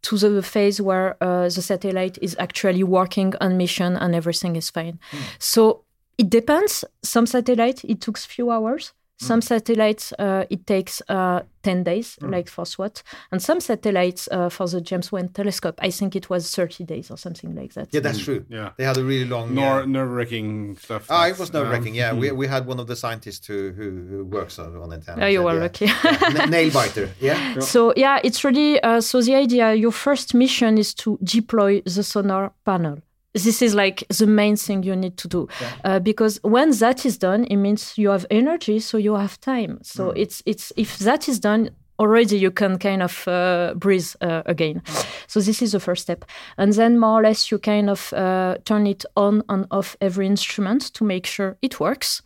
[0.01, 4.71] to the phase where uh, the satellite is actually working on mission and everything is
[4.71, 4.97] fine.
[5.37, 5.83] So
[6.17, 6.83] it depends.
[7.03, 8.91] Some satellite it took few hours.
[9.21, 14.49] Some satellites uh, it takes uh, ten days, like for SWOT, and some satellites uh,
[14.49, 17.89] for the James Webb Telescope, I think it was thirty days or something like that.
[17.91, 18.43] Yeah, that's true.
[18.49, 18.71] Yeah.
[18.77, 19.53] They had a really long.
[19.53, 21.05] Nor uh, nerve wracking stuff.
[21.09, 21.93] Ah, it was nerve wracking.
[21.93, 24.91] um, Yeah, we, we had one of the scientists who who, who works on on
[24.91, 25.21] antenna.
[25.21, 25.61] Yeah, you were yeah.
[25.67, 25.85] lucky.
[25.85, 26.43] Yeah.
[26.43, 27.09] N- nail biter.
[27.19, 27.59] Yeah.
[27.61, 29.73] So yeah, it's really uh, so the idea.
[29.75, 32.97] Your first mission is to deploy the solar panel.
[33.33, 35.47] This is like the main thing you need to do,
[35.85, 39.79] uh, because when that is done, it means you have energy, so you have time.
[39.83, 41.69] So it's it's if that is done.
[41.99, 44.81] Already, you can kind of uh, breathe uh, again.
[45.27, 46.25] So this is the first step,
[46.57, 50.25] and then more or less you kind of uh, turn it on and off every
[50.25, 52.23] instrument to make sure it works.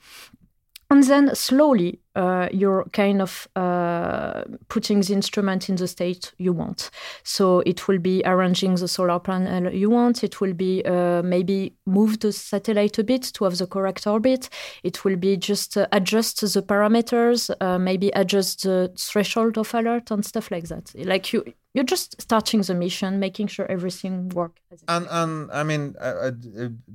[0.96, 6.54] And then slowly, uh, you're kind of uh, putting the instrument in the state you
[6.54, 6.90] want.
[7.24, 10.24] So it will be arranging the solar panel you want.
[10.24, 14.48] It will be uh, maybe move the satellite a bit to have the correct orbit.
[14.84, 20.12] It will be just uh, adjust the parameters, uh, maybe adjust the threshold of alert
[20.12, 20.94] and stuff like that.
[20.96, 24.62] Like you, you're just starting the mission, making sure everything works.
[24.88, 26.32] And and I mean, uh,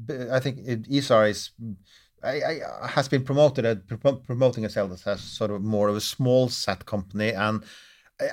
[0.08, 1.50] uh, I think it- Isar is.
[2.22, 6.00] I, I, has been promoted uh, pro- promoting itself as sort of more of a
[6.00, 7.64] smallsat company and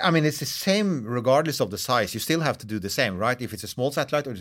[0.02, 2.90] I- mean it's the same regardless of the size you still have to do the
[2.90, 4.34] same right if it's a small satellite or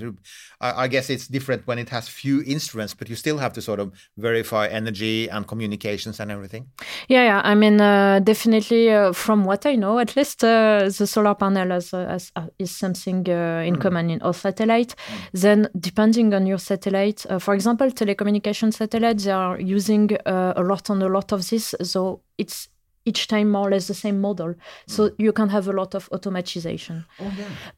[0.62, 3.62] I, I guess it's different when it has few instruments but you still have to
[3.62, 6.68] sort of verify energy and communications and everything
[7.08, 7.42] Yeah, yeah.
[7.44, 11.70] I mean, uh, definitely, uh, from what I know, at least uh, the solar panel
[11.70, 14.96] has, uh, has, uh, is something uh, in common in all satellite.
[15.34, 20.64] Then, depending on your satellite, uh, for example, telecommunication satellites, they are using uh, a
[20.64, 21.74] lot on a lot of this.
[21.84, 22.70] So it's
[23.08, 24.54] each time more or less the same model.
[24.86, 27.06] So you can have a lot of automatization.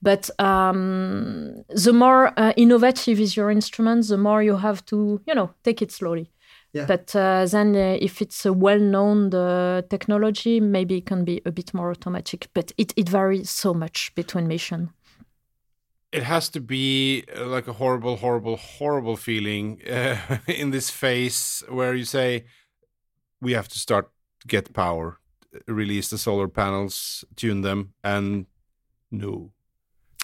[0.02, 5.36] But um, the more uh, innovative is your instrument, the more you have to, you
[5.36, 6.32] know, take it slowly.
[6.74, 6.86] Yeah.
[6.86, 11.52] But uh, then, uh, if it's a well-known uh, technology, maybe it can be a
[11.52, 12.48] bit more automatic.
[12.54, 14.92] But it, it varies so much between mission.
[16.12, 21.64] it has to be uh, like a horrible, horrible, horrible feeling uh, in this phase
[21.70, 22.46] where you say,
[23.42, 25.20] we have to start to get power,
[25.68, 28.46] release the solar panels, tune them, and
[29.12, 29.52] no.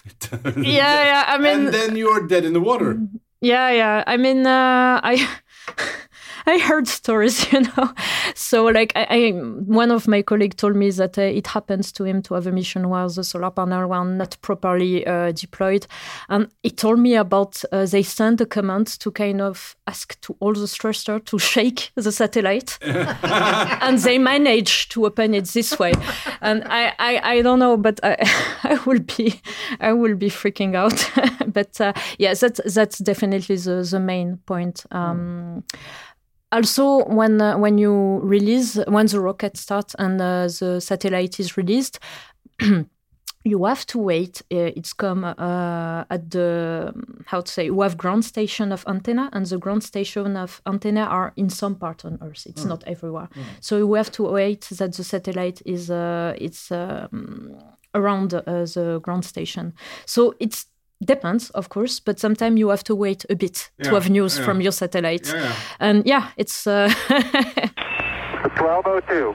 [0.56, 1.24] Yeah, yeah.
[1.26, 2.98] I mean, and then you're dead in the water.
[3.40, 4.04] Yeah, yeah.
[4.06, 5.28] I mean, uh, I
[6.48, 7.92] I heard stories, you know.
[8.34, 12.04] So like I, I one of my colleagues told me that uh, it happens to
[12.04, 15.86] him to have a mission where the solar panel were not properly uh, deployed,
[16.28, 20.36] and he told me about uh, they sent a command to kind of ask to
[20.38, 25.92] all the thruster to shake the satellite, and they managed to open it this way.
[26.40, 28.16] And I I, I don't know, but I,
[28.62, 29.40] I will be
[29.80, 31.10] I will be freaking out.
[31.52, 34.84] but uh, yeah, that's that's definitely the the main point.
[34.92, 35.64] Um,
[36.52, 41.56] also, when uh, when you release when the rocket starts and uh, the satellite is
[41.56, 41.98] released.
[43.44, 44.42] You have to wait.
[44.52, 46.92] Uh, it's come uh, at the
[47.26, 47.70] how to say.
[47.70, 51.76] We have ground station of antenna, and the ground station of antenna are in some
[51.76, 52.44] part on Earth.
[52.46, 53.28] It's not everywhere.
[53.60, 57.56] So we have to wait that the satellite is uh, it's um,
[57.94, 59.74] around uh, the ground station.
[60.06, 60.66] So it's
[61.04, 64.44] depends, of course, but sometimes you have to wait a bit to have news yeah.
[64.44, 65.26] from your satellite.
[65.26, 65.54] Yeah, yeah.
[65.80, 69.34] And yeah, it's uh, 1202.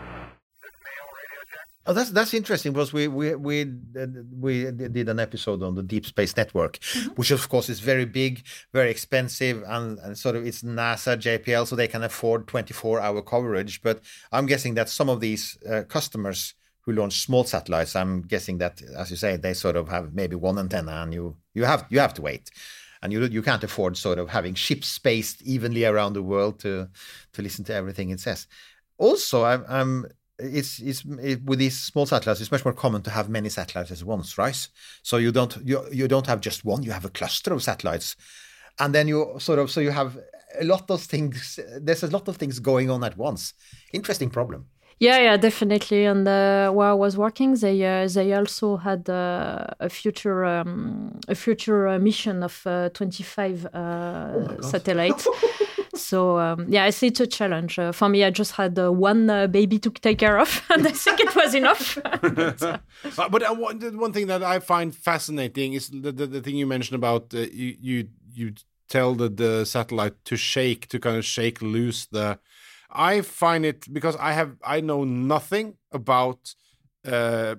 [1.87, 3.63] Oh, that's that's interesting because we we we
[3.99, 4.05] uh,
[4.39, 6.77] we did an episode on the Deep Space Network,
[7.15, 11.65] which of course is very big, very expensive, and, and sort of it's NASA, JPL,
[11.65, 13.81] so they can afford twenty four hour coverage.
[13.81, 18.57] But I'm guessing that some of these uh, customers who launch small satellites, I'm guessing
[18.57, 21.85] that, as you say, they sort of have maybe one antenna, and you you have
[21.89, 22.49] you have to wait.
[23.03, 26.87] And you you can't afford sort of having ships spaced evenly around the world to
[27.33, 28.47] to listen to everything it says.
[28.97, 30.05] Also, I'm, I'm
[30.41, 32.41] it's it's it, with these small satellites.
[32.41, 34.67] It's much more common to have many satellites at once, right?
[35.03, 36.83] So you don't you you don't have just one.
[36.83, 38.15] You have a cluster of satellites,
[38.79, 40.17] and then you sort of so you have
[40.59, 41.59] a lot of things.
[41.79, 43.53] There's a lot of things going on at once.
[43.93, 44.67] Interesting problem.
[45.01, 46.05] Yeah, yeah, definitely.
[46.05, 51.19] And uh, while I was working, they uh, they also had uh, a future um,
[51.27, 55.27] a future uh, mission of uh, 25 uh, satellites.
[55.95, 58.23] so um, yeah, I see it's a challenge uh, for me.
[58.23, 61.35] I just had uh, one uh, baby to take care of, and I think it
[61.35, 61.97] was enough.
[63.31, 66.67] But uh, one, one thing that I find fascinating is the, the, the thing you
[66.67, 68.53] mentioned about uh, you, you you
[68.87, 72.37] tell the, the satellite to shake to kind of shake loose the.
[72.91, 76.53] I find it because I have I know nothing about
[77.05, 77.55] uh,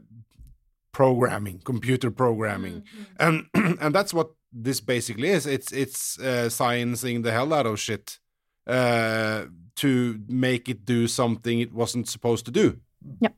[0.92, 2.84] programming, computer programming,
[3.18, 5.46] and and that's what this basically is.
[5.46, 8.18] It's it's uh, sciencing the hell out of shit
[8.66, 12.78] uh, to make it do something it wasn't supposed to do.
[13.20, 13.30] Yeah.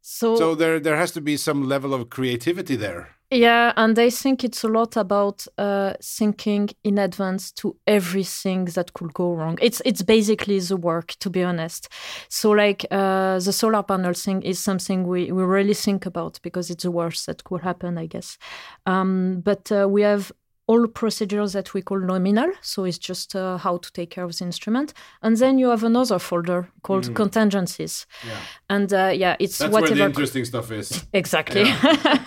[0.00, 3.13] so, So there there has to be some level of creativity there.
[3.30, 8.92] Yeah, and I think it's a lot about uh, thinking in advance to everything that
[8.92, 9.58] could go wrong.
[9.60, 11.88] It's it's basically the work, to be honest.
[12.28, 16.70] So like uh, the solar panel thing is something we, we really think about because
[16.70, 18.38] it's the worst that could happen, I guess.
[18.86, 20.30] Um, but uh, we have
[20.66, 24.36] all procedures that we call nominal, so it's just uh, how to take care of
[24.36, 28.36] the instrument, and then you have another folder called contingencies, Yeah.
[28.70, 31.06] and uh, yeah, it's That's where the interesting stuff is.
[31.12, 31.64] Exactly.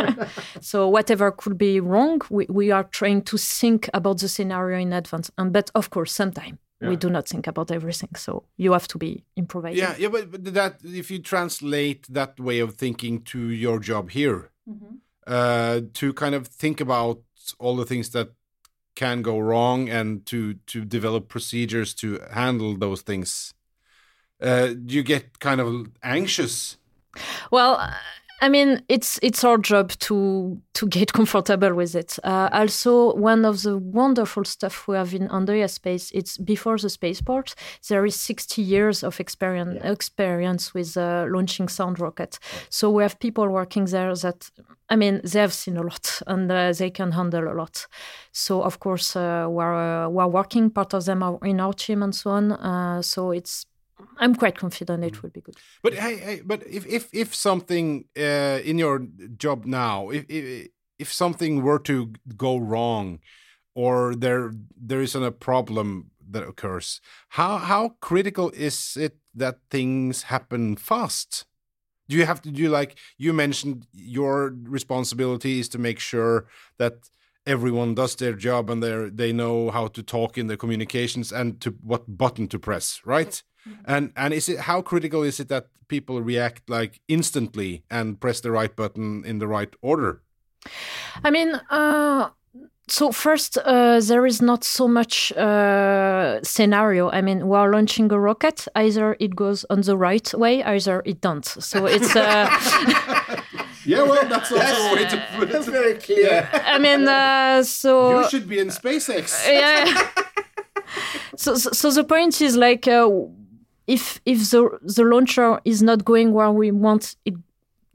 [0.61, 4.93] so whatever could be wrong, we, we are trying to think about the scenario in
[4.93, 5.31] advance.
[5.37, 8.09] And but of course, sometimes we do not think about everything.
[8.15, 9.79] So you have to be improvising.
[9.79, 14.11] Yeah, yeah, but, but that if you translate that way of thinking to your job
[14.11, 14.51] here,
[15.25, 17.19] uh, to kind of think about
[17.59, 18.29] all the things that
[18.95, 23.53] can go wrong and to to develop procedures to handle those things,
[24.41, 26.77] uh, you get kind of anxious?
[27.51, 27.79] Well,
[28.39, 32.19] I mean, it's it's our job to to get comfortable with it.
[32.23, 36.89] Uh, also, one of the wonderful stuff we have in Andøya Space, it's before the
[36.89, 37.55] spaceport.
[37.89, 42.37] There is 60 years of experience experience with uh, launching sound rocket.
[42.69, 44.51] So we have people working there that,
[44.87, 47.87] I mean, they have seen a lot and uh, they can handle a lot.
[48.31, 50.69] So of course, uh, we're uh, we're working.
[50.69, 52.51] Part of them are in our team and so on.
[52.51, 53.65] Uh, so it's.
[54.17, 55.55] I'm quite confident it will be good.
[55.81, 59.07] But hey, hey but if if if something uh, in your
[59.37, 60.67] job now, if, if
[60.99, 63.19] if something were to go wrong,
[63.75, 70.23] or there there isn't a problem that occurs, how how critical is it that things
[70.23, 71.45] happen fast?
[72.09, 77.09] Do you have to do like you mentioned your responsibility is to make sure that
[77.47, 81.59] everyone does their job and they they know how to talk in the communications and
[81.61, 83.43] to what button to press, right?
[83.85, 88.41] And and is it how critical is it that people react like instantly and press
[88.41, 90.21] the right button in the right order?
[91.23, 92.29] I mean, uh,
[92.87, 97.09] so first, uh, there is not so much uh, scenario.
[97.09, 98.67] I mean, we are launching a rocket.
[98.75, 101.45] Either it goes on the right way, either it don't.
[101.45, 102.15] So it's.
[103.87, 105.63] Yeah, well, that's also a way to put it.
[105.65, 106.47] very clear.
[106.53, 109.27] I mean, uh, so You should be in SpaceX.
[109.49, 110.09] yeah.
[111.35, 113.09] so, so, so the point is like uh,
[113.87, 117.33] if if the the launcher is not going where we want it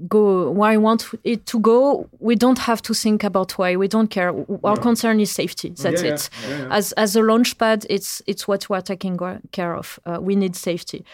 [0.09, 3.77] go where I want it to go, we don't have to think about why.
[3.77, 4.33] We don't care.
[4.65, 5.69] Our concern is safety.
[5.71, 6.31] That's Yeah, it.
[6.43, 6.75] yeah, yeah, yeah.
[6.77, 9.19] As as a launch pad, it's it's what we're taking
[9.53, 9.99] care of.
[10.07, 11.05] Uh, we need safety.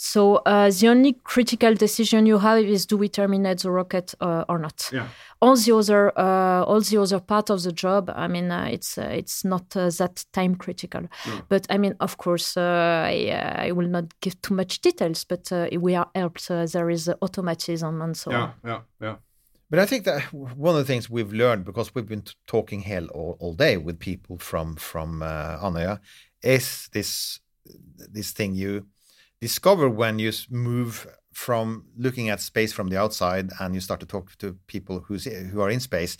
[0.00, 4.44] So uh, the only critical decision you have is do we terminate the rocket uh,
[4.48, 4.88] or not?
[4.92, 5.08] Yeah.
[5.42, 8.96] All the other uh, all the other part of the job, I mean, uh, it's
[8.96, 11.02] uh, it's not uh, that time critical.
[11.48, 15.24] But I mean, of course, uh, I, uh, I will not give too much details,
[15.24, 16.48] but uh, we are helped.
[16.48, 18.52] Uh, there is uh, automatism and so Yeah, on.
[18.64, 19.16] yeah, yeah.
[19.68, 22.82] But I think that one of the things we've learned because we've been t- talking
[22.82, 25.98] hell all, all day with people from from uh, Andøya
[26.40, 27.40] is this
[28.14, 28.86] this thing you
[29.40, 31.06] discover when you move
[31.38, 35.24] from looking at space from the outside and you start to talk to people who's
[35.24, 36.16] who are in space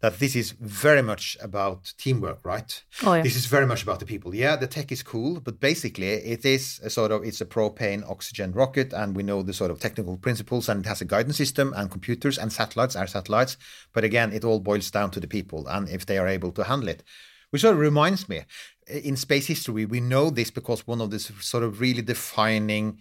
[0.00, 2.84] that this is very much about teamwork right?
[3.02, 3.22] Oh, yeah.
[3.22, 4.34] this is very much about the people.
[4.34, 8.08] Yeah the tech is cool but basically it is a sort of it's a propane
[8.10, 11.38] oxygen rocket and we know the sort of technical principles and it has a guidance
[11.38, 13.56] system and computers and satellites are satellites
[13.94, 16.64] but again it all boils down to the people and if they are able to
[16.64, 17.02] handle it.
[17.50, 18.42] Which sort of reminds me
[18.88, 22.98] in space history we know this because one of the sort of really defining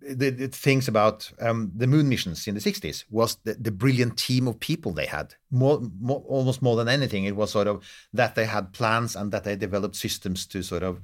[0.00, 4.16] the, the things about um, the moon missions in the 60s was the, the brilliant
[4.16, 5.34] team of people they had.
[5.50, 9.32] More, more almost more than anything it was sort of that they had plans and
[9.32, 11.00] that they developed systems to sort of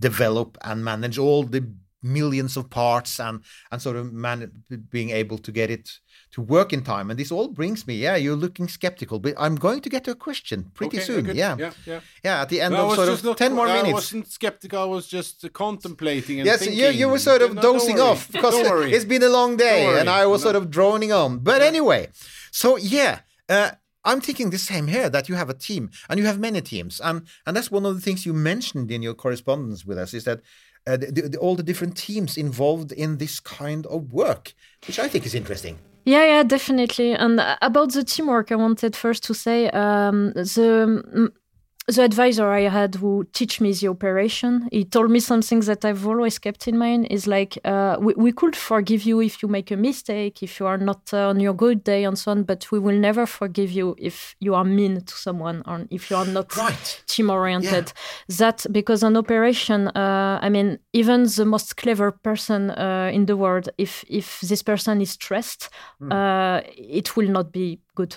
[0.00, 1.66] develop and manage all the
[2.04, 3.40] millions of parts and
[3.70, 4.50] and sort of man
[4.90, 5.90] being able to get it
[6.34, 9.54] to work in time and this all brings me yeah you're looking skeptical but i'm
[9.56, 11.56] going to get to a question pretty Okay, soon yeah.
[11.58, 12.00] yeah, yeah.
[12.26, 14.26] yeah at the end No, of sort of not- 10 more I minutes I wasn't
[14.28, 14.78] skeptical.
[14.82, 16.78] I was just contemplating and Yes, thinking.
[16.78, 18.54] you, you were sort of No, dozing off because
[18.92, 20.08] it's been a long day and.
[20.10, 20.44] I was No.
[20.48, 21.38] sort of droning on.
[21.38, 22.02] But anyway,
[22.50, 23.70] so yeah, uh,
[24.04, 27.00] I'm thinking the same here that you have a team and you have many teams.
[27.00, 30.24] And, and that's one of the things you mentioned in your correspondence with us is
[30.24, 30.40] that
[30.86, 34.52] uh, the, the, all the different teams involved in this kind of work,
[34.86, 35.78] which I think is interesting.
[36.04, 37.12] Yeah, yeah, definitely.
[37.12, 41.32] And about the teamwork, I wanted first to say um, the
[41.86, 46.06] the advisor I had who teach me the operation, he told me something that I've
[46.06, 49.70] always kept in mind is like uh, we, we could forgive you if you make
[49.70, 52.70] a mistake, if you are not uh, on your good day and so on, but
[52.72, 56.24] we will never forgive you if you are mean to someone or if you are
[56.26, 57.02] not Right.
[57.06, 57.92] team oriented.
[58.38, 63.36] That because an operation, uh, I mean, even the most clever person uh, in the
[63.36, 65.68] world, if if this person is stressed,
[66.10, 68.16] uh, it will not be good.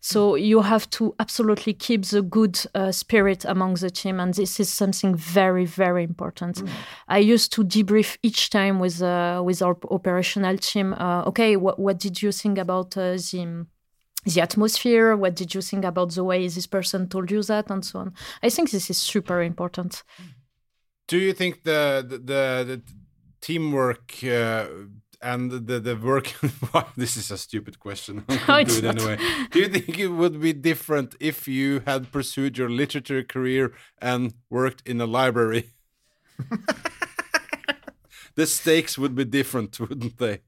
[0.00, 4.60] So you have to absolutely keep the good uh, spirit among the team, and this
[4.60, 6.62] is something very very important.
[7.08, 10.94] I used to debrief each time with uh, with our operational team.
[10.94, 13.66] Uh, okay, what what did you think about uh, the
[14.24, 17.84] the atmosphere what did you think about the way this person told you that and
[17.84, 18.12] so on
[18.42, 20.02] i think this is super important
[21.08, 22.82] Do you think the the, the, the
[23.40, 24.66] teamwork uh,
[25.32, 26.32] and the the work?
[26.96, 28.24] This is a stupid question.
[28.48, 29.16] No, do it anyway.
[29.50, 34.34] Do you think it would be different if you had pursued your literature career and
[34.50, 35.62] worked in a library?
[38.36, 40.40] the stakes would be different, wouldn't they?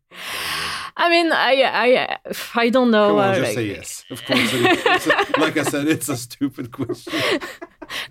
[1.00, 1.52] i mean i
[1.84, 2.18] i
[2.64, 4.04] i don't know Come on, uh, just like- say yes.
[4.10, 4.50] Of course.
[4.52, 7.12] It's a- like I said, it's a stupid question.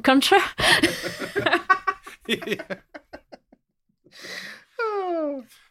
[0.03, 0.39] contra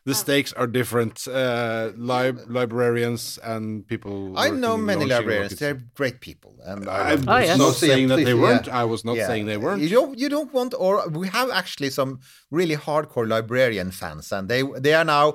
[0.06, 1.16] The stakes are different.
[1.26, 4.38] Uh, lib librarians and people.
[4.38, 5.52] I know many librarians.
[5.52, 5.60] rockets.
[5.60, 6.52] They're great people.
[6.70, 7.58] And I was Oh, yes.
[7.58, 8.66] not saying that they weren't.
[8.68, 8.80] yeah.
[8.82, 9.26] I was not Yeah.
[9.30, 9.82] saying they weren't.
[9.82, 12.10] You don't, you don't want, or we have actually some
[12.58, 15.26] really hardcore librarian fans, and they they are now,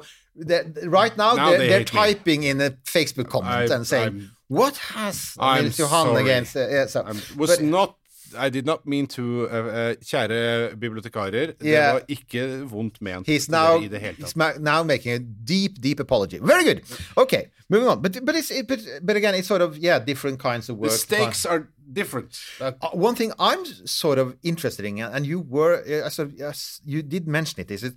[0.99, 1.99] right now, Now they're, they they're hate me.
[1.99, 6.21] typing in a Facebook comment I- and saying, I'm- "What has I'm Nils Johan sorry.
[6.23, 7.03] against?" Uh, yeah, so,
[7.37, 7.95] was but- not
[8.37, 11.93] I did not mean to uh, uh, Kjære bibliotekarer, det Yeah.
[11.93, 14.35] var ikke vondt ment He's now i det hele tatt.
[14.37, 16.37] ma- now making a deep, deep apology.
[16.41, 16.81] Very good.
[17.17, 18.01] Okay, moving on.
[18.01, 20.91] But but it's it, but but again, it's sort of yeah, different kinds of work.
[20.91, 22.39] The stakes are different.
[22.61, 27.01] Uh, one thing I'm sort of interested in, and you were, uh, of, yes, you
[27.03, 27.93] did mention it, is that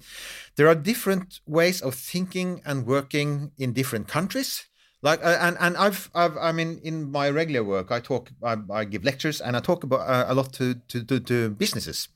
[0.57, 4.65] there are different ways of thinking and working in different countries.
[5.05, 8.57] Like, uh, and and I've, I've, I mean, in my regular work, I talk, I,
[8.73, 12.09] I give lectures, and I talk about uh, a lot to to to, to businesses.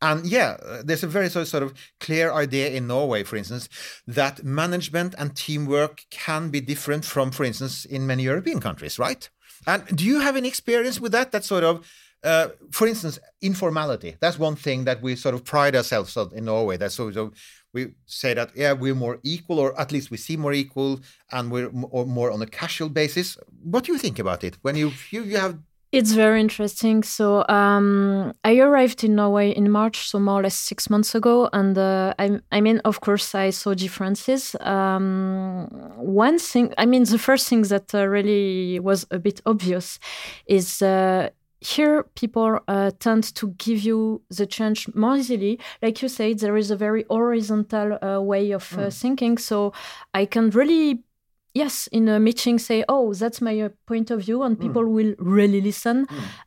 [0.00, 3.36] And yeah, uh, there's a very sort of, sort of clear idea in Norway, for
[3.36, 3.68] instance,
[4.06, 9.28] that management and teamwork can be different from, for instance, in many European countries, right?
[9.66, 11.32] And do you have any experience with that?
[11.32, 11.86] That sort of,
[12.24, 14.16] uh, for instance, informality.
[14.20, 16.78] That's one thing that we sort of pride ourselves on in Norway.
[16.78, 17.32] That's sort of
[17.72, 21.00] we say that yeah we're more equal, or at least we seem more equal,
[21.30, 23.36] and we're more on a casual basis.
[23.62, 25.58] What do you think about it when you you, you have
[25.92, 27.02] It's very interesting.
[27.02, 31.48] So um, I arrived in Norway in March, so more or less six months ago,
[31.52, 34.54] and uh, I, I mean, of course, I saw differences.
[34.60, 35.66] Um,
[35.96, 39.98] one thing, I mean, the first thing that uh, really was a bit obvious
[40.46, 40.80] is.
[40.82, 41.30] Uh,
[41.60, 45.60] here, people uh, tend to give you the change more easily.
[45.82, 49.36] Like you said, there is a very horizontal uh, way of uh, thinking.
[49.38, 49.72] So
[50.14, 51.04] I can really
[51.52, 55.14] yes in a meeting say oh that's my uh, point of view and people will
[55.18, 56.06] really listen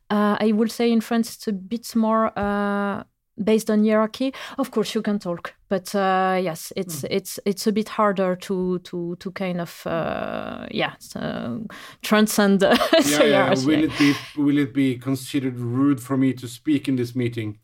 [0.10, 3.04] uh, i will say in france it's a bit more uh,
[3.38, 7.72] based on hierarchy of course you can talk but uh, yes it's it's it's a
[7.72, 11.58] bit harder to to to kind of uh, yeah uh,
[12.02, 12.70] transcend the
[13.06, 13.46] Yeah, yeah.
[13.46, 13.66] hierarchy.
[13.66, 17.60] Will it be will it be considered rude for me to speak in this meeting?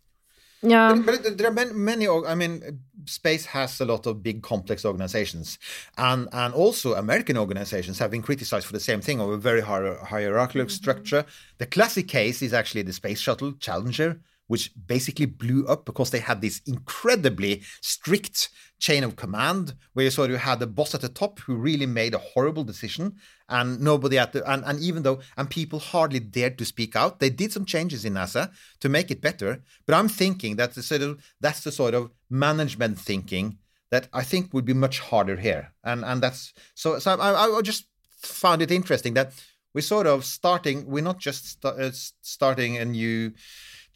[0.62, 2.08] yeah But, but there are many, many.
[2.08, 5.58] I mean, space has a lot of big, complex organizations,
[5.98, 9.62] and and also American organizations have been criticized for the same thing of a very
[9.62, 11.26] hier- hierarchical structure.
[11.58, 16.20] The classic case is actually the space shuttle Challenger, which basically blew up because they
[16.20, 21.02] had this incredibly strict chain of command, where you sort of had the boss at
[21.02, 23.14] the top who really made a horrible decision,
[23.48, 27.20] and nobody at the and, and even though and people hardly dared to speak out,
[27.20, 29.62] they did some changes in NASA to make it better.
[29.86, 33.60] But I'm thinking that the sort of that's the sort of management thinking
[33.92, 36.98] that I think would be much harder here, and and that's so.
[36.98, 37.86] So I, I just
[38.24, 39.32] found it interesting that
[39.76, 40.88] we're sort of starting.
[40.88, 41.92] We're not just sta- uh,
[42.22, 43.34] starting a new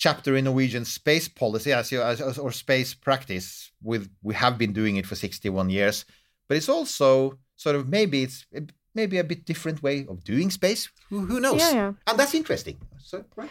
[0.04, 3.72] chapter in Norwegian space policy as, you, as as- or space practice.
[3.82, 6.06] With we have been doing it for 61 years,
[6.47, 8.45] but it's also sort of maybe it's
[8.93, 10.89] maybe a bit different way of doing space.
[11.10, 11.60] Who, who knows?
[11.60, 11.91] Yeah, yeah.
[12.08, 12.78] And that's interesting.
[12.97, 13.49] So right.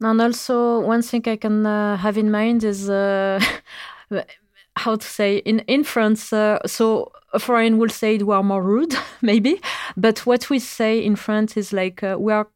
[0.00, 3.40] And also, one thing I can uh, have in mind is uh,
[4.76, 6.32] how to say in in France.
[6.32, 9.60] Uh, so a foreign will say we are more rude, maybe,
[9.96, 12.46] but what we say in France is like uh, we are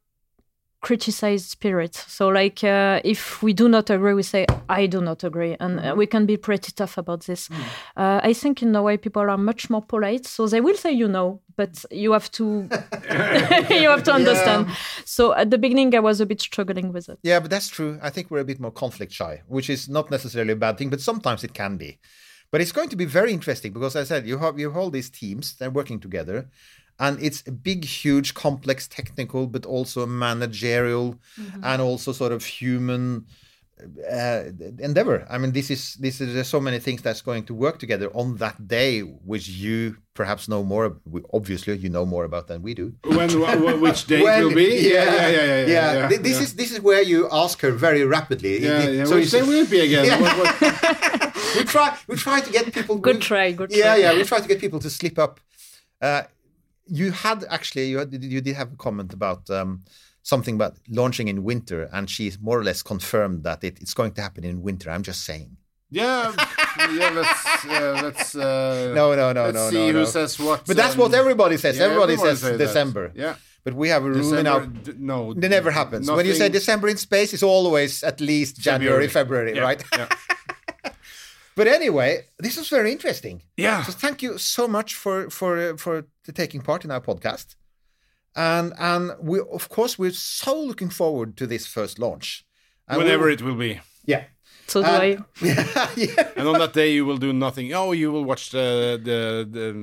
[0.81, 1.95] criticized spirit.
[1.95, 5.79] So like uh, if we do not agree, we say I do not agree, and
[5.79, 7.49] uh, we can be pretty tough about this.
[7.97, 11.07] Uh, I think in Norway people are much more polite, so they will say you
[11.07, 12.43] know, but you have to
[13.69, 14.67] you have to understand.
[15.05, 17.19] So at the beginning, I was a bit struggling with it.
[17.23, 17.99] Yeah, but that's true.
[18.01, 20.89] I think we're a bit more conflict shy, which is not necessarily a bad thing,
[20.89, 21.99] but sometimes it can be.
[22.51, 24.77] But it's going to be very interesting because as I said you have you have
[24.77, 26.49] all these teams they're working together,
[26.99, 31.17] and it's a big, huge, complex, technical, but also managerial,
[31.63, 33.25] and also sort of human
[34.11, 34.43] uh,
[34.79, 35.25] endeavor.
[35.29, 38.09] I mean, this is this is there's so many things that's going to work together
[38.13, 40.97] on that day, which you perhaps know more.
[41.33, 42.93] Obviously, you know more about than we do.
[43.05, 44.89] When wh- wh- which day it will be?
[44.91, 45.65] Yeah, yeah, yeah, yeah.
[45.65, 46.43] yeah, yeah, Th- This yeah.
[46.43, 48.61] is this is where you ask her very rapidly.
[48.61, 49.05] Yeah, It- yeah.
[49.05, 50.05] So which you day will it be again?
[50.05, 50.19] Yeah.
[50.21, 52.97] What- what- we try we try to get people.
[52.97, 53.95] Good we- try, good Yeah, try.
[54.03, 54.13] yeah.
[54.17, 55.39] We try to get people to slip up.
[56.01, 56.23] Uh,
[56.89, 59.83] you had actually you had, you did have a comment about um,
[60.23, 64.11] something about launching in winter, and she's more or less confirmed that it, it's going
[64.13, 64.89] to happen in winter.
[64.89, 65.57] I'm just saying.
[65.91, 66.33] yeah,
[66.91, 67.09] yeah.
[67.09, 68.35] Let's uh, let's.
[68.35, 70.05] Uh, No, no, no, let's no, see no, who no.
[70.05, 70.65] says what.
[70.65, 71.77] But that's um, what everybody says.
[71.77, 72.57] yeah, everybody, says say that.
[72.57, 73.11] December.
[73.15, 73.35] Yeah.
[73.63, 74.67] But we have a rule in our.
[74.97, 76.09] no, It never happens.
[76.09, 79.83] When you say December in space, it's always at least January, February, Yeah, right?
[79.97, 80.07] Yeah.
[81.59, 82.09] But anyway,
[82.45, 83.41] this was very interesting.
[83.57, 83.83] Yeah.
[83.85, 85.95] So thank you so much for for for
[86.41, 87.47] taking part in our podcast,
[88.35, 92.45] and and we of course we're so looking forward to this first launch.
[92.87, 93.79] And Whenever we- it will be.
[94.13, 94.23] yeah.
[94.67, 95.17] So do And- I.
[95.45, 96.37] yeah, yeah.
[96.37, 97.73] And on that day, you will do nothing.
[97.73, 99.19] Oh, you will watch the the,
[99.59, 99.73] the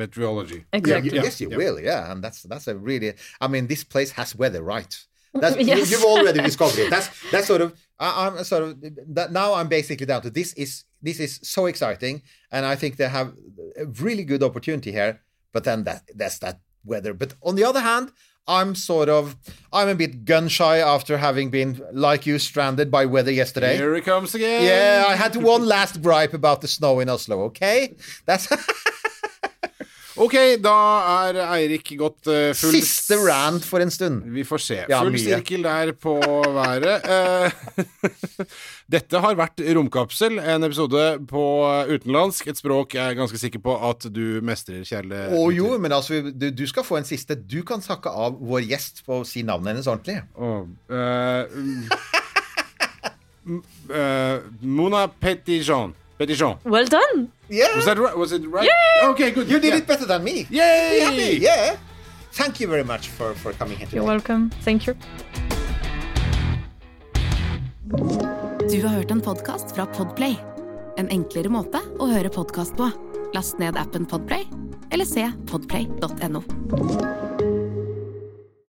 [0.00, 0.64] meteorology.
[0.72, 1.14] Exactly.
[1.24, 1.56] Yes, you yeah.
[1.60, 1.78] will.
[1.80, 3.12] Yeah, and that's that's a really.
[3.40, 4.94] I mean, this place has weather, right?
[5.34, 5.90] That's you- Yes.
[5.90, 6.90] you've already discovered it.
[6.90, 7.74] That's that's sort of.
[7.98, 8.80] I, I'm sort of
[9.14, 9.54] that now.
[9.54, 13.32] I'm basically down to this is this is so exciting, and I think they have
[13.76, 15.20] a really good opportunity here.
[15.52, 17.14] But then that that's that weather.
[17.14, 18.12] But on the other hand.
[18.48, 19.36] I'm sort of
[19.72, 23.76] I'm a bit gun shy after having been like you stranded by weather yesterday.
[23.76, 24.64] Here it comes again.
[24.64, 27.42] Yeah, I had one last gripe about the snow in Oslo.
[27.42, 27.94] Okay,
[28.26, 28.48] that's
[30.22, 30.74] Ok, da
[31.26, 34.22] er Eirik gått uh, full siste rant for en stund.
[34.34, 34.78] Vi får se.
[34.90, 35.22] Ja, Full mye.
[35.22, 36.14] sirkel der på
[36.54, 37.06] været.
[37.08, 37.48] Uh,
[38.94, 41.44] Dette har vært Romkapsel, en episode på
[41.90, 42.52] utenlandsk.
[42.52, 45.24] Et språk jeg er ganske sikker på at du mestrer, Kjelle.
[45.32, 47.38] Å jo, men altså, du, du skal få en siste.
[47.38, 50.20] Du kan takke av vår gjest på å si navnet hennes ordentlig.
[50.36, 51.42] Oh, uh,
[53.90, 55.96] eh, Mona Petitjean.
[56.22, 56.56] Petitjean.
[56.64, 57.28] Well done.
[57.50, 58.16] Yeah, Was that right?
[58.16, 58.68] Was it right?
[59.10, 59.48] Okay, good.
[59.50, 59.78] you did Yeah.
[59.82, 60.46] it better than me.
[60.50, 61.00] Yay!
[61.00, 61.76] Happy, yeah.
[62.32, 64.14] Thank you very much for, for coming here You're today.
[64.14, 64.50] welcome.
[64.64, 64.94] Thank you.
[68.70, 70.36] Du har hørt en podkast fra Podplay.
[70.96, 72.88] En enklere måte å høre podkast på.
[73.34, 74.46] Last ned appen Podplay,
[74.92, 77.51] eller se podplay.no.